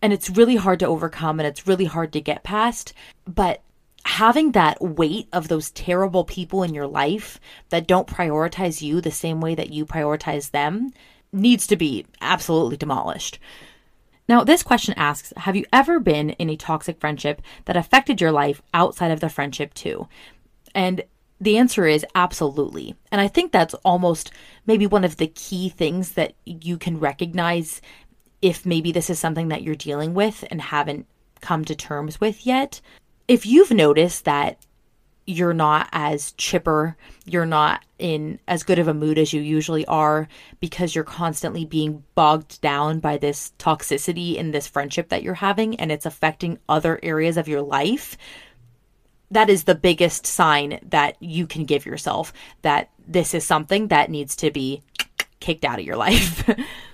[0.01, 2.93] And it's really hard to overcome and it's really hard to get past.
[3.25, 3.61] But
[4.05, 9.11] having that weight of those terrible people in your life that don't prioritize you the
[9.11, 10.91] same way that you prioritize them
[11.35, 13.39] needs to be absolutely demolished.
[14.27, 18.31] Now, this question asks Have you ever been in a toxic friendship that affected your
[18.31, 20.07] life outside of the friendship too?
[20.73, 21.03] And
[21.39, 22.95] the answer is absolutely.
[23.11, 24.31] And I think that's almost
[24.65, 27.81] maybe one of the key things that you can recognize
[28.41, 31.07] if maybe this is something that you're dealing with and haven't
[31.41, 32.81] come to terms with yet.
[33.27, 34.57] If you've noticed that
[35.27, 39.85] you're not as chipper, you're not in as good of a mood as you usually
[39.85, 40.27] are
[40.59, 45.79] because you're constantly being bogged down by this toxicity in this friendship that you're having
[45.79, 48.17] and it's affecting other areas of your life.
[49.31, 54.11] That is the biggest sign that you can give yourself that this is something that
[54.11, 54.83] needs to be
[55.39, 56.47] kicked out of your life.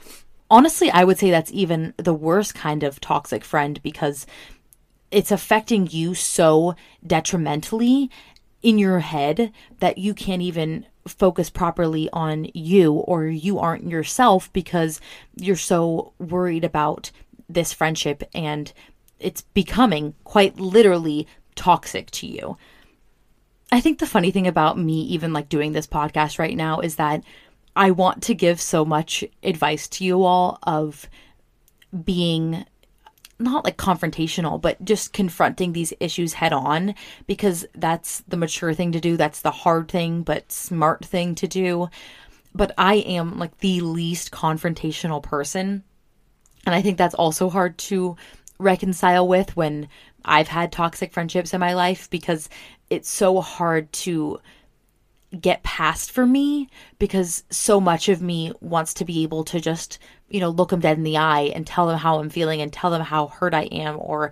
[0.50, 4.26] Honestly, I would say that's even the worst kind of toxic friend because
[5.12, 8.10] it's affecting you so detrimentally
[8.62, 14.52] in your head that you can't even focus properly on you or you aren't yourself
[14.54, 15.02] because
[15.36, 17.12] you're so worried about
[17.50, 18.71] this friendship and
[19.19, 22.58] it's becoming quite literally toxic to you.
[23.71, 26.95] I think the funny thing about me even like doing this podcast right now is
[26.95, 27.24] that
[27.76, 31.10] I want to give so much advice to you all of
[32.04, 32.65] being
[33.41, 36.95] not like confrontational, but just confronting these issues head on
[37.27, 39.17] because that's the mature thing to do.
[39.17, 41.89] That's the hard thing, but smart thing to do.
[42.54, 45.84] But I am like the least confrontational person.
[46.65, 48.17] And I think that's also hard to
[48.60, 49.88] reconcile with when
[50.23, 52.49] I've had toxic friendships in my life because
[52.89, 54.39] it's so hard to
[55.39, 56.67] get past for me
[57.00, 59.98] because so much of me wants to be able to just,
[60.30, 62.72] you know, look them dead in the eye and tell them how I'm feeling and
[62.72, 64.32] tell them how hurt I am or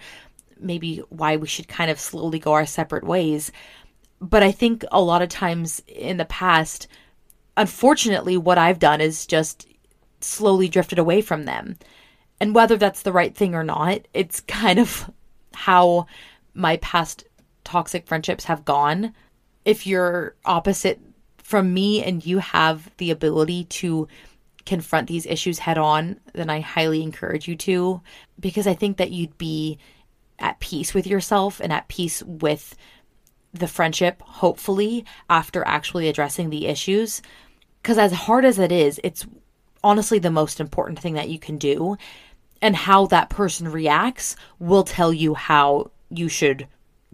[0.59, 3.51] maybe why we should kind of slowly go our separate ways.
[4.19, 6.87] But I think a lot of times in the past,
[7.55, 9.67] unfortunately, what I've done is just
[10.19, 11.77] slowly drifted away from them.
[12.41, 15.09] And whether that's the right thing or not, it's kind of
[15.53, 16.07] how
[16.53, 17.23] my past
[17.63, 19.13] toxic friendships have gone
[19.65, 20.99] if you're opposite
[21.37, 24.07] from me and you have the ability to
[24.65, 28.01] confront these issues head on, then I highly encourage you to
[28.39, 29.79] because I think that you'd be
[30.37, 32.75] at peace with yourself and at peace with
[33.53, 37.21] the friendship, hopefully, after actually addressing the issues.
[37.81, 39.25] Because as hard as it is, it's
[39.83, 41.97] honestly the most important thing that you can do.
[42.61, 46.67] And how that person reacts will tell you how you should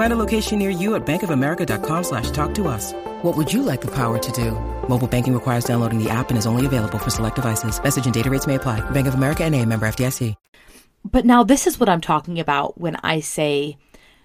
[0.00, 2.94] Find a location near you at bankofamerica.com slash talk to us.
[3.20, 4.52] What would you like the power to do?
[4.88, 7.82] Mobile banking requires downloading the app and is only available for select devices.
[7.82, 8.80] Message and data rates may apply.
[8.92, 10.36] Bank of America and a member FDIC.
[11.04, 13.76] But now this is what I'm talking about when I say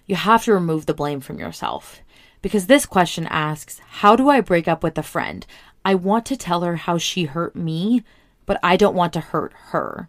[0.06, 2.00] you have to remove the blame from yourself.
[2.40, 5.46] Because this question asks, how do I break up with a friend?
[5.84, 8.02] I want to tell her how she hurt me,
[8.46, 10.08] but I don't want to hurt her.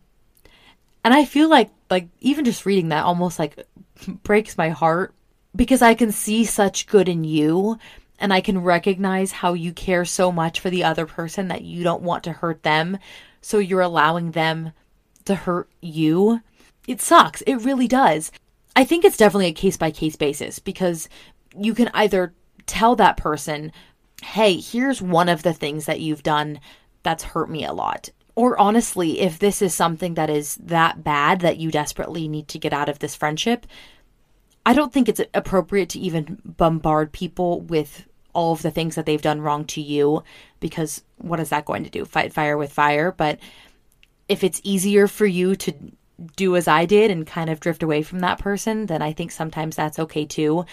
[1.03, 3.67] And I feel like like even just reading that almost like
[4.23, 5.13] breaks my heart
[5.58, 7.78] because I can see such good in you
[8.20, 11.84] and I can recognize how you care so much for the other person that you
[11.84, 12.98] don't want to hurt them.
[13.41, 14.72] So you're allowing them
[15.26, 16.41] to hurt you.
[16.88, 17.41] It sucks.
[17.41, 18.32] It really does.
[18.76, 21.10] I think it's definitely a case by case basis because
[21.58, 22.34] you can either
[22.65, 23.72] tell that person,
[24.24, 26.60] hey, here's one of the things that you've done
[27.04, 28.10] that's hurt me a lot.
[28.36, 32.60] Or honestly, if this is something that is that bad that you desperately need to
[32.60, 33.65] get out of this friendship,
[34.67, 39.06] I don't think it's appropriate to even bombard people with all of the things that
[39.06, 40.25] they've done wrong to you
[40.60, 42.03] because what is that going to do?
[42.03, 43.13] Fight fire with fire.
[43.13, 43.39] But
[44.27, 45.73] if it's easier for you to
[46.36, 49.32] do as I did and kind of drift away from that person, then I think
[49.32, 50.65] sometimes that's okay too.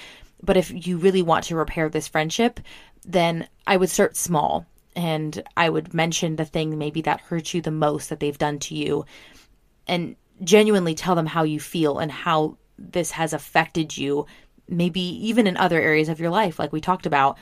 [0.42, 2.59] But if you really want to repair this friendship,
[3.04, 7.62] then I would start small and I would mention the thing maybe that hurts you
[7.62, 9.07] the most that they've done to you
[9.87, 14.26] and genuinely tell them how you feel and how this has affected you,
[14.68, 17.38] maybe even in other areas of your life, like we talked about.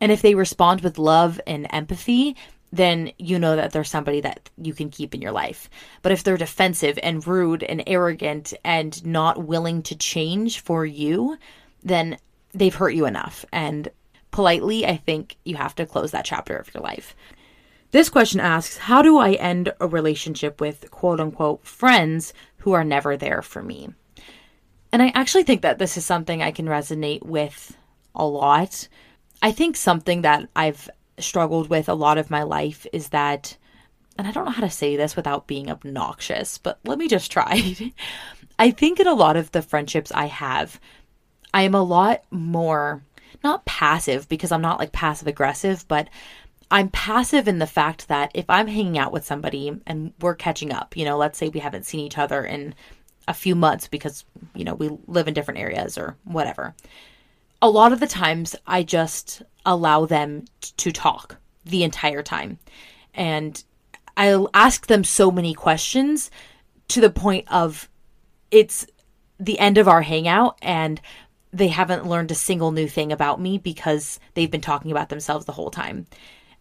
[0.00, 2.36] And if they respond with love and empathy,
[2.72, 5.68] then you know that there's somebody that you can keep in your life.
[6.00, 11.36] But if they're defensive and rude and arrogant and not willing to change for you,
[11.82, 12.16] then
[12.54, 13.44] they've hurt you enough.
[13.52, 13.88] And
[14.30, 17.14] politely, I think you have to close that chapter of your life.
[17.90, 22.84] This question asks How do I end a relationship with quote unquote friends who are
[22.84, 23.90] never there for me?
[24.92, 27.76] And I actually think that this is something I can resonate with
[28.14, 28.88] a lot.
[29.40, 33.56] I think something that I've struggled with a lot of my life is that,
[34.18, 37.32] and I don't know how to say this without being obnoxious, but let me just
[37.32, 37.74] try.
[38.58, 40.78] I think in a lot of the friendships I have,
[41.54, 43.02] I am a lot more,
[43.42, 46.08] not passive because I'm not like passive aggressive, but
[46.70, 50.72] I'm passive in the fact that if I'm hanging out with somebody and we're catching
[50.72, 52.74] up, you know, let's say we haven't seen each other in
[53.28, 56.74] a few months because, you know, we live in different areas or whatever.
[57.60, 60.44] A lot of the times I just allow them
[60.78, 62.58] to talk the entire time.
[63.14, 63.62] And
[64.16, 66.30] I'll ask them so many questions
[66.88, 67.88] to the point of
[68.50, 68.86] it's
[69.38, 71.00] the end of our hangout and
[71.52, 75.44] they haven't learned a single new thing about me because they've been talking about themselves
[75.44, 76.06] the whole time.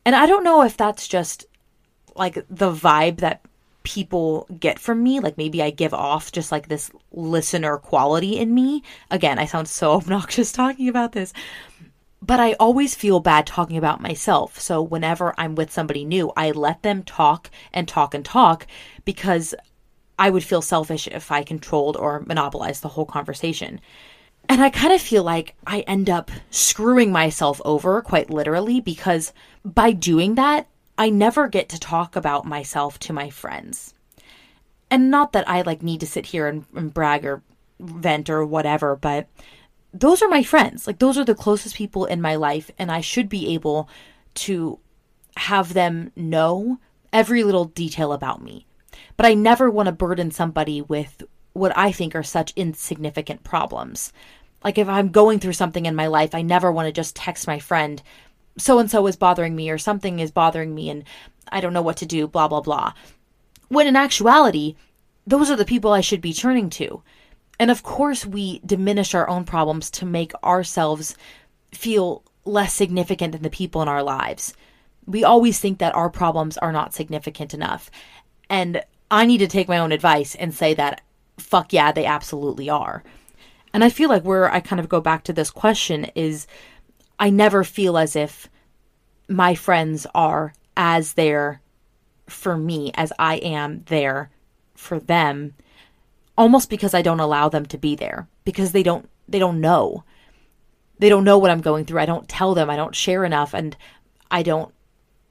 [0.05, 1.45] And I don't know if that's just
[2.15, 3.41] like the vibe that
[3.83, 5.19] people get from me.
[5.19, 8.83] Like maybe I give off just like this listener quality in me.
[9.09, 11.33] Again, I sound so obnoxious talking about this.
[12.21, 14.59] but I always feel bad talking about myself.
[14.59, 18.67] So whenever I'm with somebody new, I let them talk and talk and talk
[19.05, 19.55] because
[20.19, 23.81] I would feel selfish if I controlled or monopolized the whole conversation.
[24.47, 29.33] And I kind of feel like I end up screwing myself over quite literally because
[29.65, 30.67] by doing that,
[31.01, 33.95] I never get to talk about myself to my friends.
[34.91, 37.41] And not that I like need to sit here and, and brag or
[37.79, 39.27] vent or whatever, but
[39.91, 40.85] those are my friends.
[40.85, 43.89] Like those are the closest people in my life and I should be able
[44.45, 44.77] to
[45.37, 46.77] have them know
[47.11, 48.67] every little detail about me.
[49.17, 51.23] But I never want to burden somebody with
[51.53, 54.13] what I think are such insignificant problems.
[54.63, 57.47] Like if I'm going through something in my life, I never want to just text
[57.47, 58.03] my friend,
[58.61, 61.03] so and so is bothering me or something is bothering me and
[61.51, 62.93] I don't know what to do, blah, blah, blah.
[63.67, 64.75] When in actuality,
[65.25, 67.01] those are the people I should be turning to.
[67.59, 71.15] And of course, we diminish our own problems to make ourselves
[71.71, 74.53] feel less significant than the people in our lives.
[75.05, 77.91] We always think that our problems are not significant enough.
[78.49, 81.01] And I need to take my own advice and say that,
[81.37, 83.03] fuck yeah, they absolutely are.
[83.73, 86.47] And I feel like where I kind of go back to this question is
[87.21, 88.49] I never feel as if
[89.29, 91.61] my friends are as there
[92.27, 94.31] for me as I am there
[94.73, 95.53] for them
[96.35, 100.03] almost because I don't allow them to be there because they don't they don't know.
[100.97, 101.99] They don't know what I'm going through.
[101.99, 102.71] I don't tell them.
[102.71, 103.77] I don't share enough and
[104.31, 104.73] I don't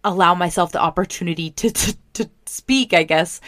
[0.05, 3.41] allow myself the opportunity to to, to speak, I guess,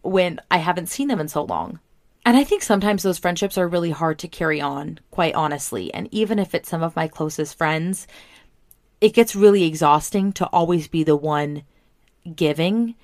[0.00, 1.78] when I haven't seen them in so long.
[2.26, 5.94] And I think sometimes those friendships are really hard to carry on, quite honestly.
[5.94, 8.08] And even if it's some of my closest friends,
[9.00, 11.62] it gets really exhausting to always be the one
[12.34, 12.96] giving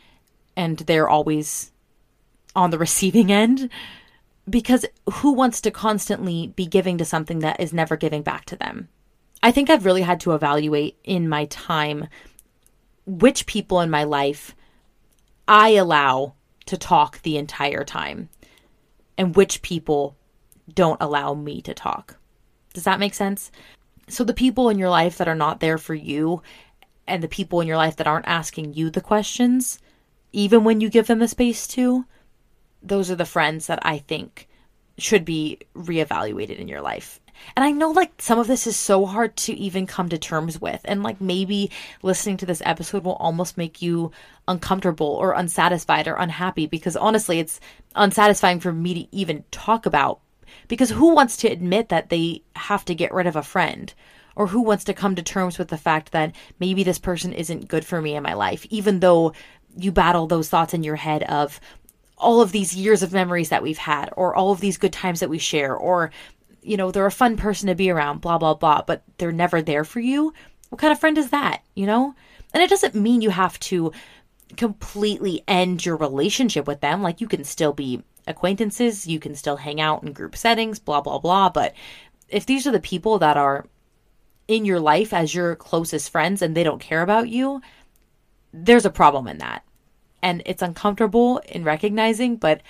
[0.57, 1.71] and they're always
[2.57, 3.71] on the receiving end
[4.51, 8.57] because who wants to constantly be giving to something that is never giving back to
[8.57, 8.89] them?
[9.41, 12.09] I think I've really had to evaluate in my time
[13.07, 14.57] which people in my life
[15.47, 16.35] I allow
[16.67, 18.29] to talk the entire time
[19.23, 20.17] and which people
[20.75, 22.17] don't allow me to talk.
[22.75, 23.53] Does that make sense?
[24.09, 26.43] So, the people in your life that are not there for you
[27.07, 29.79] and the people in your life that aren't asking you the questions,
[30.33, 32.05] even when you give them the space to,
[32.83, 34.49] those are the friends that I think
[34.99, 37.21] should be reevaluated in your life.
[37.57, 40.61] And I know like some of this is so hard to even come to terms
[40.61, 40.81] with.
[40.85, 41.71] And like maybe
[42.03, 44.11] listening to this episode will almost make you
[44.49, 47.61] uncomfortable or unsatisfied or unhappy because honestly, it's
[47.95, 50.21] unsatisfying for me to even talk about.
[50.69, 53.93] Because who wants to admit that they have to get rid of a friend?
[54.35, 57.69] Or who wants to come to terms with the fact that maybe this person isn't
[57.69, 59.35] good for me in my life, even though
[59.77, 61.61] you battle those thoughts in your head of,
[62.23, 65.21] all of these years of memories that we've had or all of these good times
[65.21, 66.11] that we share or
[66.63, 69.63] you know they're a fun person to be around blah blah blah but they're never
[69.63, 70.33] there for you.
[70.71, 72.15] What kind of friend is that you know?
[72.55, 73.93] And it doesn't mean you have to
[74.57, 77.03] completely end your relationship with them.
[77.03, 81.01] Like you can still be acquaintances you can still hang out in group settings blah
[81.01, 81.75] blah blah but
[82.29, 83.67] if these are the people that are
[84.47, 87.61] in your life as your closest friends and they don't care about you
[88.53, 89.65] there's a problem in that.
[90.23, 92.63] And it's uncomfortable in recognizing, but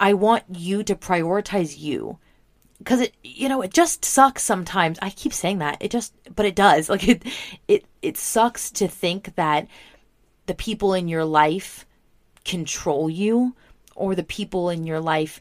[0.00, 2.18] I want you to prioritize you.
[2.84, 4.98] Cause it, you know, it just sucks sometimes.
[5.02, 5.78] I keep saying that.
[5.80, 6.88] It just, but it does.
[6.88, 7.22] Like it,
[7.66, 9.66] it, it sucks to think that
[10.46, 11.84] the people in your life
[12.44, 13.54] control you
[13.94, 15.40] or the people in your life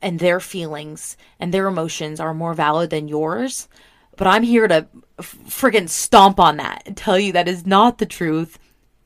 [0.00, 3.68] and their feelings and their emotions are more valid than yours.
[4.16, 4.86] But I'm here to
[5.20, 8.58] friggin' stomp on that and tell you that is not the truth.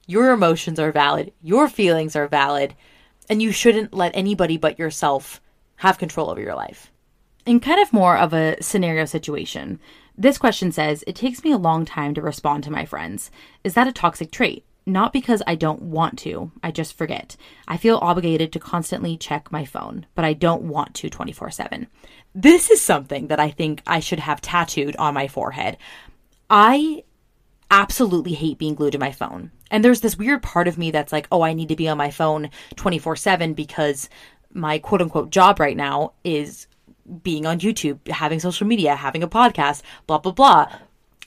[0.07, 2.75] Your emotions are valid, your feelings are valid,
[3.29, 5.41] and you shouldn't let anybody but yourself
[5.77, 6.92] have control over your life.
[7.45, 9.81] In kind of more of a scenario situation,
[10.17, 13.31] this question says, It takes me a long time to respond to my friends.
[13.65, 14.65] Is that a toxic trait?
[14.87, 17.37] Not because I don't want to, I just forget.
[17.67, 21.89] I feel obligated to constantly check my phone, but I don't want to 24 7.
[22.35, 25.79] This is something that I think I should have tattooed on my forehead.
[26.49, 27.05] I
[27.71, 29.51] absolutely hate being glued to my phone.
[29.71, 31.99] And there's this weird part of me that's like, oh, I need to be on
[31.99, 34.09] my phone 24 7 because
[34.53, 36.67] my quote unquote job right now is
[37.23, 40.67] being on YouTube, having social media, having a podcast, blah, blah, blah.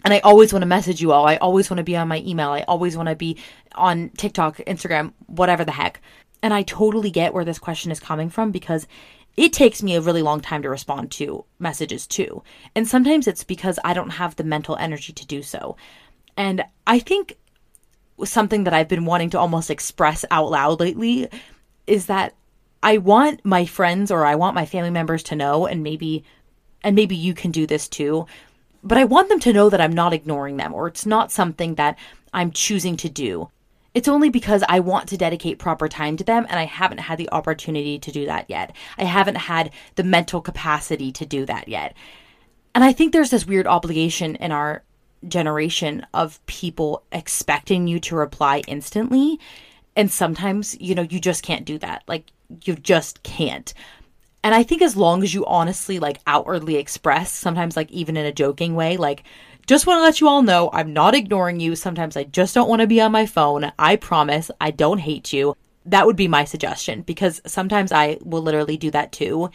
[0.03, 1.28] And I always want to message you all.
[1.28, 2.49] I always want to be on my email.
[2.49, 3.38] I always want to be
[3.73, 5.99] on TikTok, Instagram, whatever the heck.
[6.43, 8.88] And I totally get where this question is coming from because
[9.36, 12.43] it takes me a really long time to respond to messages too.
[12.76, 15.76] And sometimes it's because I don't have the mental energy to do so.
[16.38, 17.38] And I think
[18.23, 21.28] something that I've been wanting to almost express out loud lately
[21.88, 22.34] is that
[22.86, 26.23] I want my friends or I want my family members to know and maybe
[26.83, 28.27] and maybe you can do this too.
[28.83, 31.73] but I want them to know that I'm not ignoring them or it's not something
[31.75, 31.97] that
[32.31, 33.49] I'm choosing to do.
[33.95, 37.17] It's only because I want to dedicate proper time to them and I haven't had
[37.17, 38.75] the opportunity to do that yet.
[38.99, 41.95] I haven't had the mental capacity to do that yet.
[42.75, 44.83] And I think there's this weird obligation in our
[45.27, 49.39] generation of people expecting you to reply instantly.
[49.96, 52.04] And sometimes, you know, you just can't do that.
[52.08, 52.26] Like,
[52.64, 53.74] you just can't.
[54.43, 58.26] And I think as long as you honestly, like, outwardly express, sometimes, like, even in
[58.26, 59.24] a joking way, like,
[59.66, 61.76] just want to let you all know I'm not ignoring you.
[61.76, 63.72] Sometimes I just don't want to be on my phone.
[63.80, 65.58] I promise I don't hate you.
[65.86, 69.50] That would be my suggestion because sometimes I will literally do that too.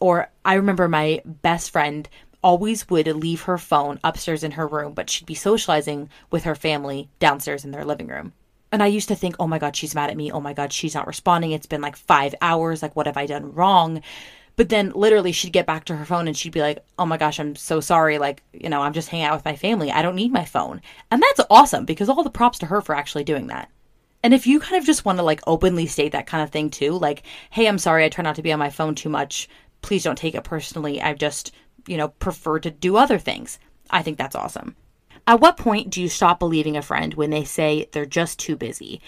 [0.00, 2.06] Or I remember my best friend
[2.42, 6.54] always would leave her phone upstairs in her room, but she'd be socializing with her
[6.54, 8.34] family downstairs in their living room.
[8.74, 10.32] And I used to think, oh my God, she's mad at me.
[10.32, 11.52] Oh my God, she's not responding.
[11.52, 12.82] It's been like five hours.
[12.82, 14.02] Like, what have I done wrong?
[14.56, 17.16] But then literally she'd get back to her phone and she'd be like, oh my
[17.16, 18.18] gosh, I'm so sorry.
[18.18, 19.92] Like, you know, I'm just hanging out with my family.
[19.92, 20.82] I don't need my phone.
[21.10, 23.70] And that's awesome because all the props to her for actually doing that.
[24.24, 26.68] And if you kind of just want to like openly state that kind of thing
[26.68, 29.48] too, like, hey, I'm sorry, I try not to be on my phone too much.
[29.82, 31.00] Please don't take it personally.
[31.00, 31.52] I just
[31.86, 33.58] you know, prefer to do other things.
[33.90, 34.74] I think that's awesome.
[35.26, 38.56] At what point do you stop believing a friend when they say they're just too
[38.56, 39.00] busy?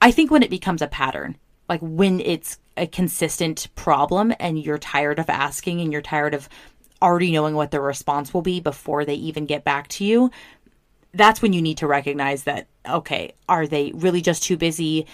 [0.00, 1.36] I think when it becomes a pattern,
[1.68, 6.48] like when it's a consistent problem and you're tired of asking and you're tired of
[7.00, 10.30] already knowing what the response will be before they even get back to you,
[11.14, 15.06] that's when you need to recognize that, okay, are they really just too busy?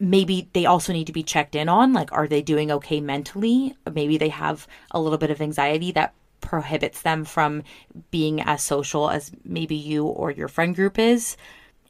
[0.00, 1.92] Maybe they also need to be checked in on.
[1.92, 3.76] Like, are they doing okay mentally?
[3.92, 6.14] Maybe they have a little bit of anxiety that
[6.44, 7.64] prohibits them from
[8.12, 11.36] being as social as maybe you or your friend group is.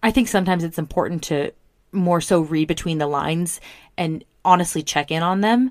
[0.02, 1.52] I think sometimes it's important to
[1.92, 3.61] more so read between the lines
[3.98, 5.70] and honestly check in on them.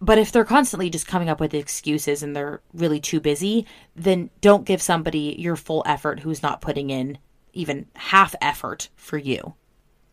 [0.00, 4.30] But if they're constantly just coming up with excuses and they're really too busy, then
[4.40, 7.18] don't give somebody your full effort who's not putting in
[7.52, 9.54] even half effort for you.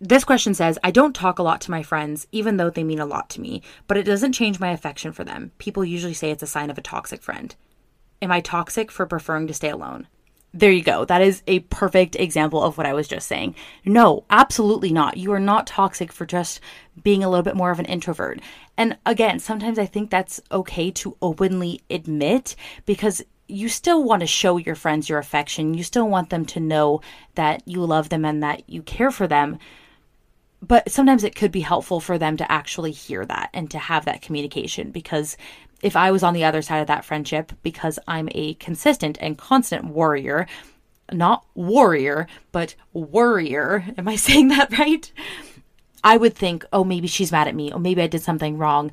[0.02, 3.00] This question says, I don't talk a lot to my friends, even though they mean
[3.00, 5.52] a lot to me, but it doesn't change my affection for them.
[5.58, 7.56] People usually say it's a sign of a toxic friend.
[8.22, 10.08] Am I toxic for preferring to stay alone?
[10.52, 11.06] There you go.
[11.06, 13.54] That is a perfect example of what I was just saying.
[13.86, 15.18] No, absolutely not.
[15.18, 16.60] You are not toxic for just
[17.04, 18.42] being a little bit more of an introvert.
[18.76, 22.56] And again, sometimes I think that's okay to openly admit
[22.86, 25.76] because you still want to show your friends your affection.
[25.76, 27.02] You still want them to know
[27.36, 29.60] that you love them and that you care for them.
[30.62, 34.06] But sometimes it could be helpful for them to actually hear that and to have
[34.06, 35.38] that communication because
[35.82, 39.38] if I was on the other side of that friendship because I'm a consistent and
[39.38, 40.48] constant warrior,
[41.12, 43.86] not warrior, but worrier.
[43.98, 45.12] Am I saying that right?
[46.04, 47.72] I would think, oh, maybe she's mad at me.
[47.72, 48.92] Oh, maybe I did something wrong.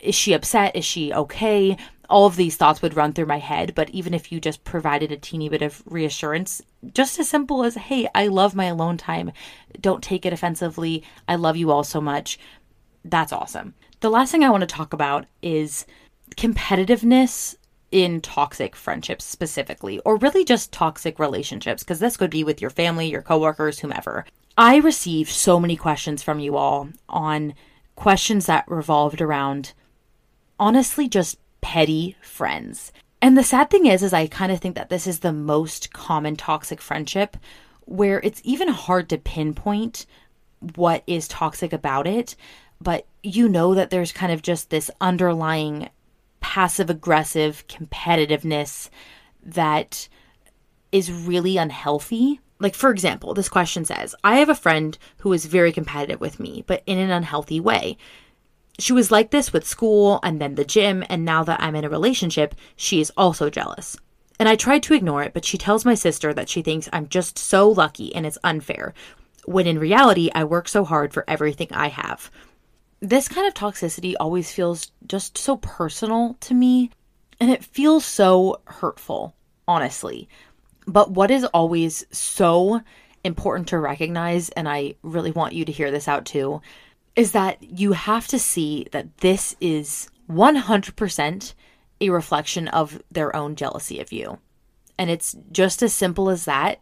[0.00, 0.76] Is she upset?
[0.76, 1.76] Is she okay?
[2.10, 3.74] All of these thoughts would run through my head.
[3.74, 6.62] But even if you just provided a teeny bit of reassurance,
[6.94, 9.32] just as simple as, hey, I love my alone time.
[9.80, 11.04] Don't take it offensively.
[11.28, 12.38] I love you all so much.
[13.04, 13.74] That's awesome.
[14.00, 15.84] The last thing I want to talk about is
[16.36, 17.56] competitiveness
[17.90, 22.70] in toxic friendships specifically, or really just toxic relationships, because this could be with your
[22.70, 24.26] family, your coworkers, whomever.
[24.56, 27.54] I received so many questions from you all on
[27.94, 29.72] questions that revolved around
[30.58, 32.92] honestly just petty friends.
[33.20, 35.92] And the sad thing is is I kind of think that this is the most
[35.92, 37.36] common toxic friendship
[37.84, 40.06] where it's even hard to pinpoint
[40.74, 42.36] what is toxic about it,
[42.80, 45.88] but you know that there's kind of just this underlying
[46.48, 48.88] passive aggressive competitiveness
[49.42, 50.08] that
[50.90, 52.40] is really unhealthy.
[52.58, 56.40] Like, for example, this question says I have a friend who is very competitive with
[56.40, 57.98] me, but in an unhealthy way.
[58.78, 61.84] She was like this with school and then the gym, and now that I'm in
[61.84, 63.98] a relationship, she is also jealous.
[64.40, 67.08] And I tried to ignore it, but she tells my sister that she thinks I'm
[67.08, 68.94] just so lucky and it's unfair,
[69.44, 72.30] when in reality, I work so hard for everything I have
[73.00, 76.90] this kind of toxicity always feels just so personal to me
[77.40, 79.34] and it feels so hurtful,
[79.66, 80.28] honestly.
[80.86, 82.80] But what is always so
[83.22, 86.60] important to recognize, and I really want you to hear this out too,
[87.14, 91.54] is that you have to see that this is 100%
[92.00, 94.38] a reflection of their own jealousy of you.
[94.98, 96.80] And it's just as simple as that.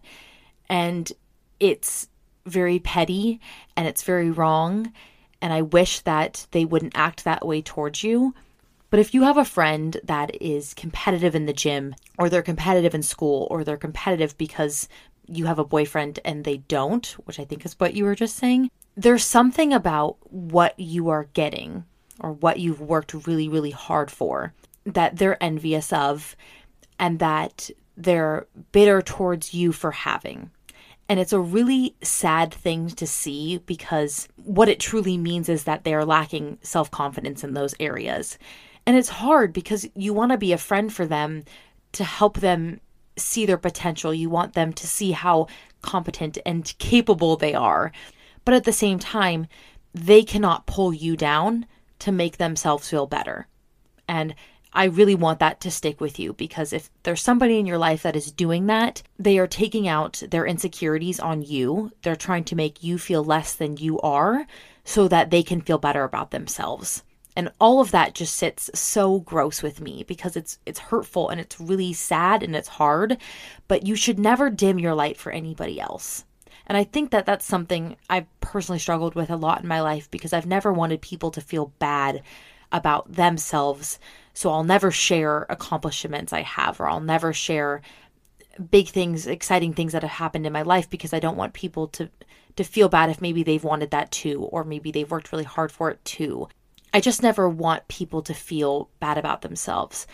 [0.69, 1.11] And
[1.59, 2.09] it's
[2.45, 3.41] very petty
[3.77, 4.93] and it's very wrong
[5.47, 8.35] and I wish that they wouldn't act that way towards you.
[8.91, 12.97] But if you have a friend that is competitive in the gym, or they're competitive
[12.97, 14.89] in school, or they're competitive because
[15.29, 18.35] you have a boyfriend and they don't, which I think is what you were just
[18.35, 21.85] saying, there's something about what you are getting
[22.19, 24.53] or what you've worked really, really hard for
[24.85, 26.35] that they're envious of,
[26.99, 30.51] and that they're bitter towards you for having.
[31.09, 35.85] And it's a really sad thing to see because what it truly means is that
[35.85, 38.39] they are lacking self confidence in those areas.
[38.87, 41.45] And it's hard because you want to be a friend for them
[41.93, 42.81] to help them
[43.17, 44.13] see their potential.
[44.13, 45.47] You want them to see how
[45.83, 47.93] competent and capable they are.
[48.45, 49.47] But at the same time,
[49.95, 51.67] they cannot pull you down
[52.01, 53.49] to make themselves feel better.
[54.09, 54.35] And
[54.77, 58.03] I really want that to stick with you because if there's somebody in your life
[58.03, 61.93] that is doing that, they are taking out their insecurities on you.
[62.03, 64.47] They're trying to make you feel less than you are
[64.85, 67.03] so that they can feel better about themselves.
[67.35, 71.41] And all of that just sits so gross with me because it's it's hurtful and
[71.41, 73.17] it's really sad and it's hard,
[73.69, 76.27] but you should never dim your light for anybody else.
[76.67, 80.11] And I think that that's something I've personally struggled with a lot in my life
[80.11, 82.23] because I've never wanted people to feel bad
[82.73, 83.99] about themselves
[84.37, 87.81] so I'll never share accomplishments I have, or I'll never share
[88.71, 91.89] big things, exciting things that have happened in my life because I don't want people
[91.89, 92.11] to
[92.57, 95.73] to feel bad if maybe they've wanted that too, or maybe they've worked really hard
[95.73, 96.49] for it too.
[96.93, 100.07] I just never want people to feel bad about themselves.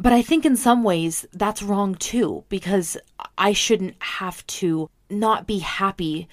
[0.00, 2.96] But I think in some ways that's wrong too, because
[3.38, 6.28] I shouldn't have to not be happy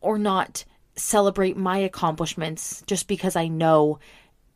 [0.00, 0.64] or not
[0.96, 3.98] celebrate my accomplishments just because I know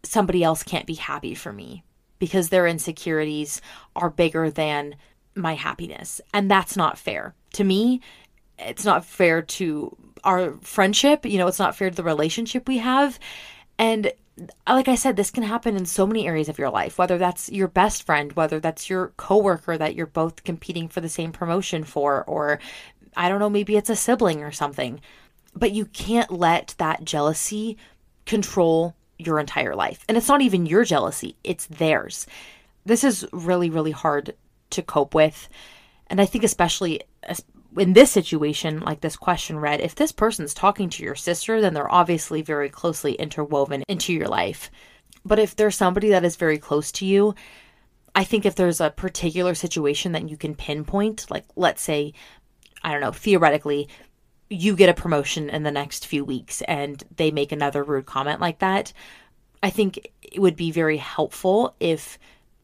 [0.02, 1.84] somebody else can't be happy for me
[2.18, 3.60] because their insecurities
[3.96, 4.96] are bigger than
[5.34, 6.20] my happiness.
[6.34, 7.34] And that's not fair.
[7.54, 8.00] To me,
[8.58, 11.24] it's not fair to our friendship.
[11.24, 13.18] You know, it's not fair to the relationship we have.
[13.78, 16.98] And uh, like I said, this can happen in so many areas of your life,
[16.98, 21.08] whether that's your best friend, whether that's your coworker that you're both competing for the
[21.08, 22.58] same promotion for, or
[23.16, 25.00] I don't know, maybe it's a sibling or something.
[25.54, 27.76] But you can't let that jealousy
[28.26, 30.04] control your entire life.
[30.08, 32.26] And it's not even your jealousy, it's theirs.
[32.84, 34.34] This is really, really hard
[34.70, 35.48] to cope with.
[36.06, 37.02] And I think, especially
[37.76, 41.74] in this situation, like this question read, if this person's talking to your sister, then
[41.74, 44.70] they're obviously very closely interwoven into your life.
[45.24, 47.34] But if there's somebody that is very close to you,
[48.14, 52.14] I think if there's a particular situation that you can pinpoint, like let's say,
[52.82, 53.88] I don't know, theoretically,
[54.50, 58.40] you get a promotion in the next few weeks and they make another rude comment
[58.40, 58.92] like that,
[59.62, 62.18] I think it would be very helpful if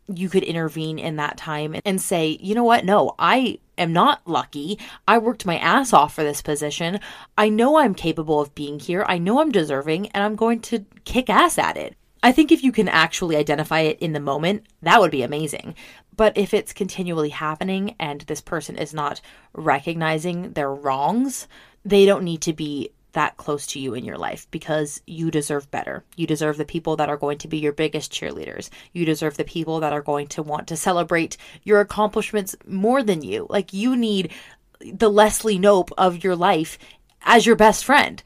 [0.07, 2.85] you could intervene in that time and say, you know what?
[2.85, 4.79] No, I am not lucky.
[5.09, 7.01] I worked my ass off for this position.
[7.39, 9.05] I know I'm capable of being here.
[9.09, 11.97] I know I'm deserving, and I'm going to kick ass at it.
[12.23, 15.75] I think if you can actually identify it in the moment, that would be amazing.
[16.17, 19.21] But if it's continually happening and this person is not
[19.53, 21.49] recognizing their wrongs,
[21.85, 25.71] they don't need to be that close to you in your life because you deserve
[25.71, 26.05] better.
[26.17, 28.71] You deserve the people that are going to be your biggest cheerleaders.
[28.93, 33.23] You deserve the people that are going to want to celebrate your accomplishments more than
[33.23, 33.47] you.
[33.49, 34.33] Like you need
[34.81, 36.79] the Leslie Knope of your life
[37.23, 38.23] as your best friend.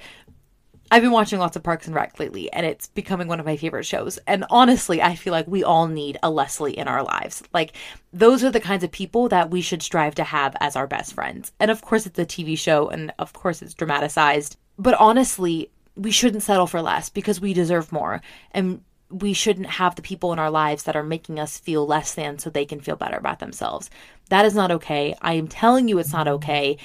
[0.91, 3.57] I've been watching lots of Parks and Rec lately, and it's becoming one of my
[3.57, 4.19] favorite shows.
[4.27, 7.43] And honestly, I feel like we all need a Leslie in our lives.
[7.53, 7.75] Like,
[8.13, 11.13] those are the kinds of people that we should strive to have as our best
[11.13, 11.53] friends.
[11.61, 14.57] And of course, it's a TV show, and of course, it's dramatized.
[14.79, 18.23] But honestly, we shouldn't settle for less because we deserve more.
[18.53, 18.81] And
[19.11, 22.39] we shouldn't have the people in our lives that are making us feel less than
[22.39, 23.91] so they can feel better about themselves.
[24.29, 25.15] That is not okay.
[25.23, 26.79] I am telling you it's not okay.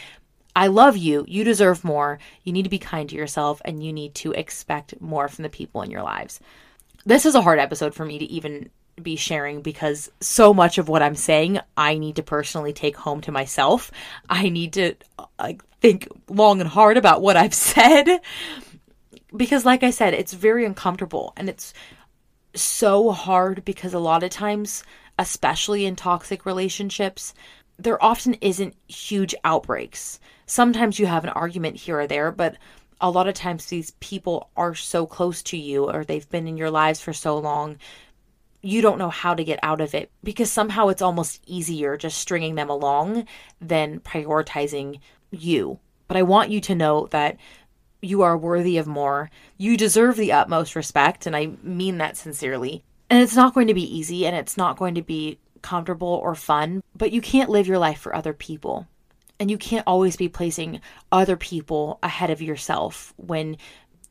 [0.56, 1.26] I love you.
[1.28, 2.20] You deserve more.
[2.44, 5.50] You need to be kind to yourself and you need to expect more from the
[5.50, 6.40] people in your lives.
[7.06, 8.70] This is a hard episode for me to even
[9.02, 13.22] be sharing because so much of what I'm saying, I need to personally take home
[13.22, 13.92] to myself.
[14.30, 14.96] I need to
[15.40, 18.20] uh, think long and hard about what I've said
[19.36, 21.74] because, like I said, it's very uncomfortable and it's
[22.56, 24.84] so hard because a lot of times,
[25.18, 27.34] especially in toxic relationships,
[27.84, 32.58] there often isn't huge outbreaks sometimes you have an argument here or there, but
[33.02, 36.58] a lot of times these people are so close to you or they've been in
[36.58, 37.78] your lives for so long
[38.66, 42.18] you don't know how to get out of it because somehow it's almost easier just
[42.18, 43.28] stringing them along
[43.60, 45.78] than prioritizing you.
[46.08, 47.36] But I want you to know that
[48.02, 49.30] you are worthy of more.
[49.58, 52.86] You deserve the utmost respect, and I mean that sincerely.
[53.10, 56.36] And it's not going to be easy and it's not going to be comfortable or
[56.36, 58.88] fun, but you can't live your life for other people.
[59.40, 60.80] And you can't always be placing
[61.12, 63.58] other people ahead of yourself when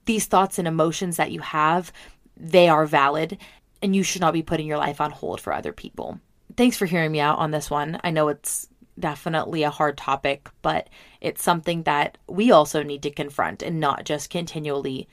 [0.04, 1.92] these thoughts and emotions that you have,
[2.36, 3.38] they are valid
[3.80, 6.18] and you should not be putting your life on hold for other people.
[6.56, 8.00] Thanks for hearing me out on this one.
[8.02, 10.88] I know it's definitely a hard topic, but
[11.20, 15.08] it's something that we also need to confront and not just continually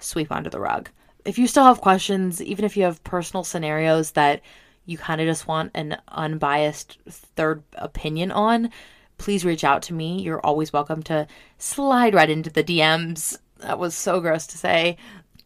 [0.00, 0.90] sweep under the rug.
[1.24, 4.40] If you still have questions, even if you have personal scenarios that
[4.86, 8.70] you kind of just want an unbiased third opinion on,
[9.18, 10.20] please reach out to me.
[10.20, 11.26] You're always welcome to
[11.58, 13.38] slide right into the DMs.
[13.58, 14.96] That was so gross to say.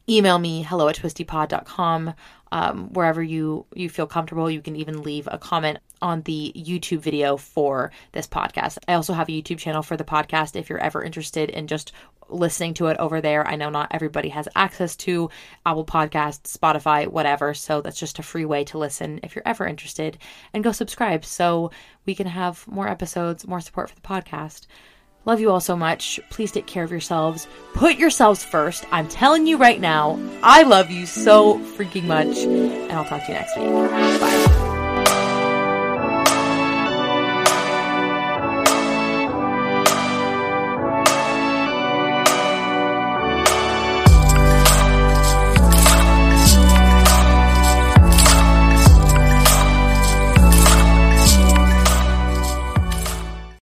[0.08, 2.14] Email me hello at twistypod.com.
[2.52, 6.98] Um, wherever you you feel comfortable, you can even leave a comment on the YouTube
[6.98, 8.76] video for this podcast.
[8.86, 11.92] I also have a YouTube channel for the podcast if you're ever interested in just
[12.28, 13.46] listening to it over there.
[13.46, 15.30] I know not everybody has access to
[15.64, 17.54] Apple Podcasts, Spotify, whatever.
[17.54, 20.18] So that's just a free way to listen if you're ever interested
[20.52, 21.70] and go subscribe so
[22.04, 24.66] we can have more episodes, more support for the podcast.
[25.24, 26.20] Love you all so much.
[26.28, 27.48] Please take care of yourselves.
[27.72, 28.84] Put yourselves first.
[28.92, 32.36] I'm telling you right now, I love you so freaking much.
[32.44, 34.20] And I'll talk to you next week.
[34.20, 34.73] Bye.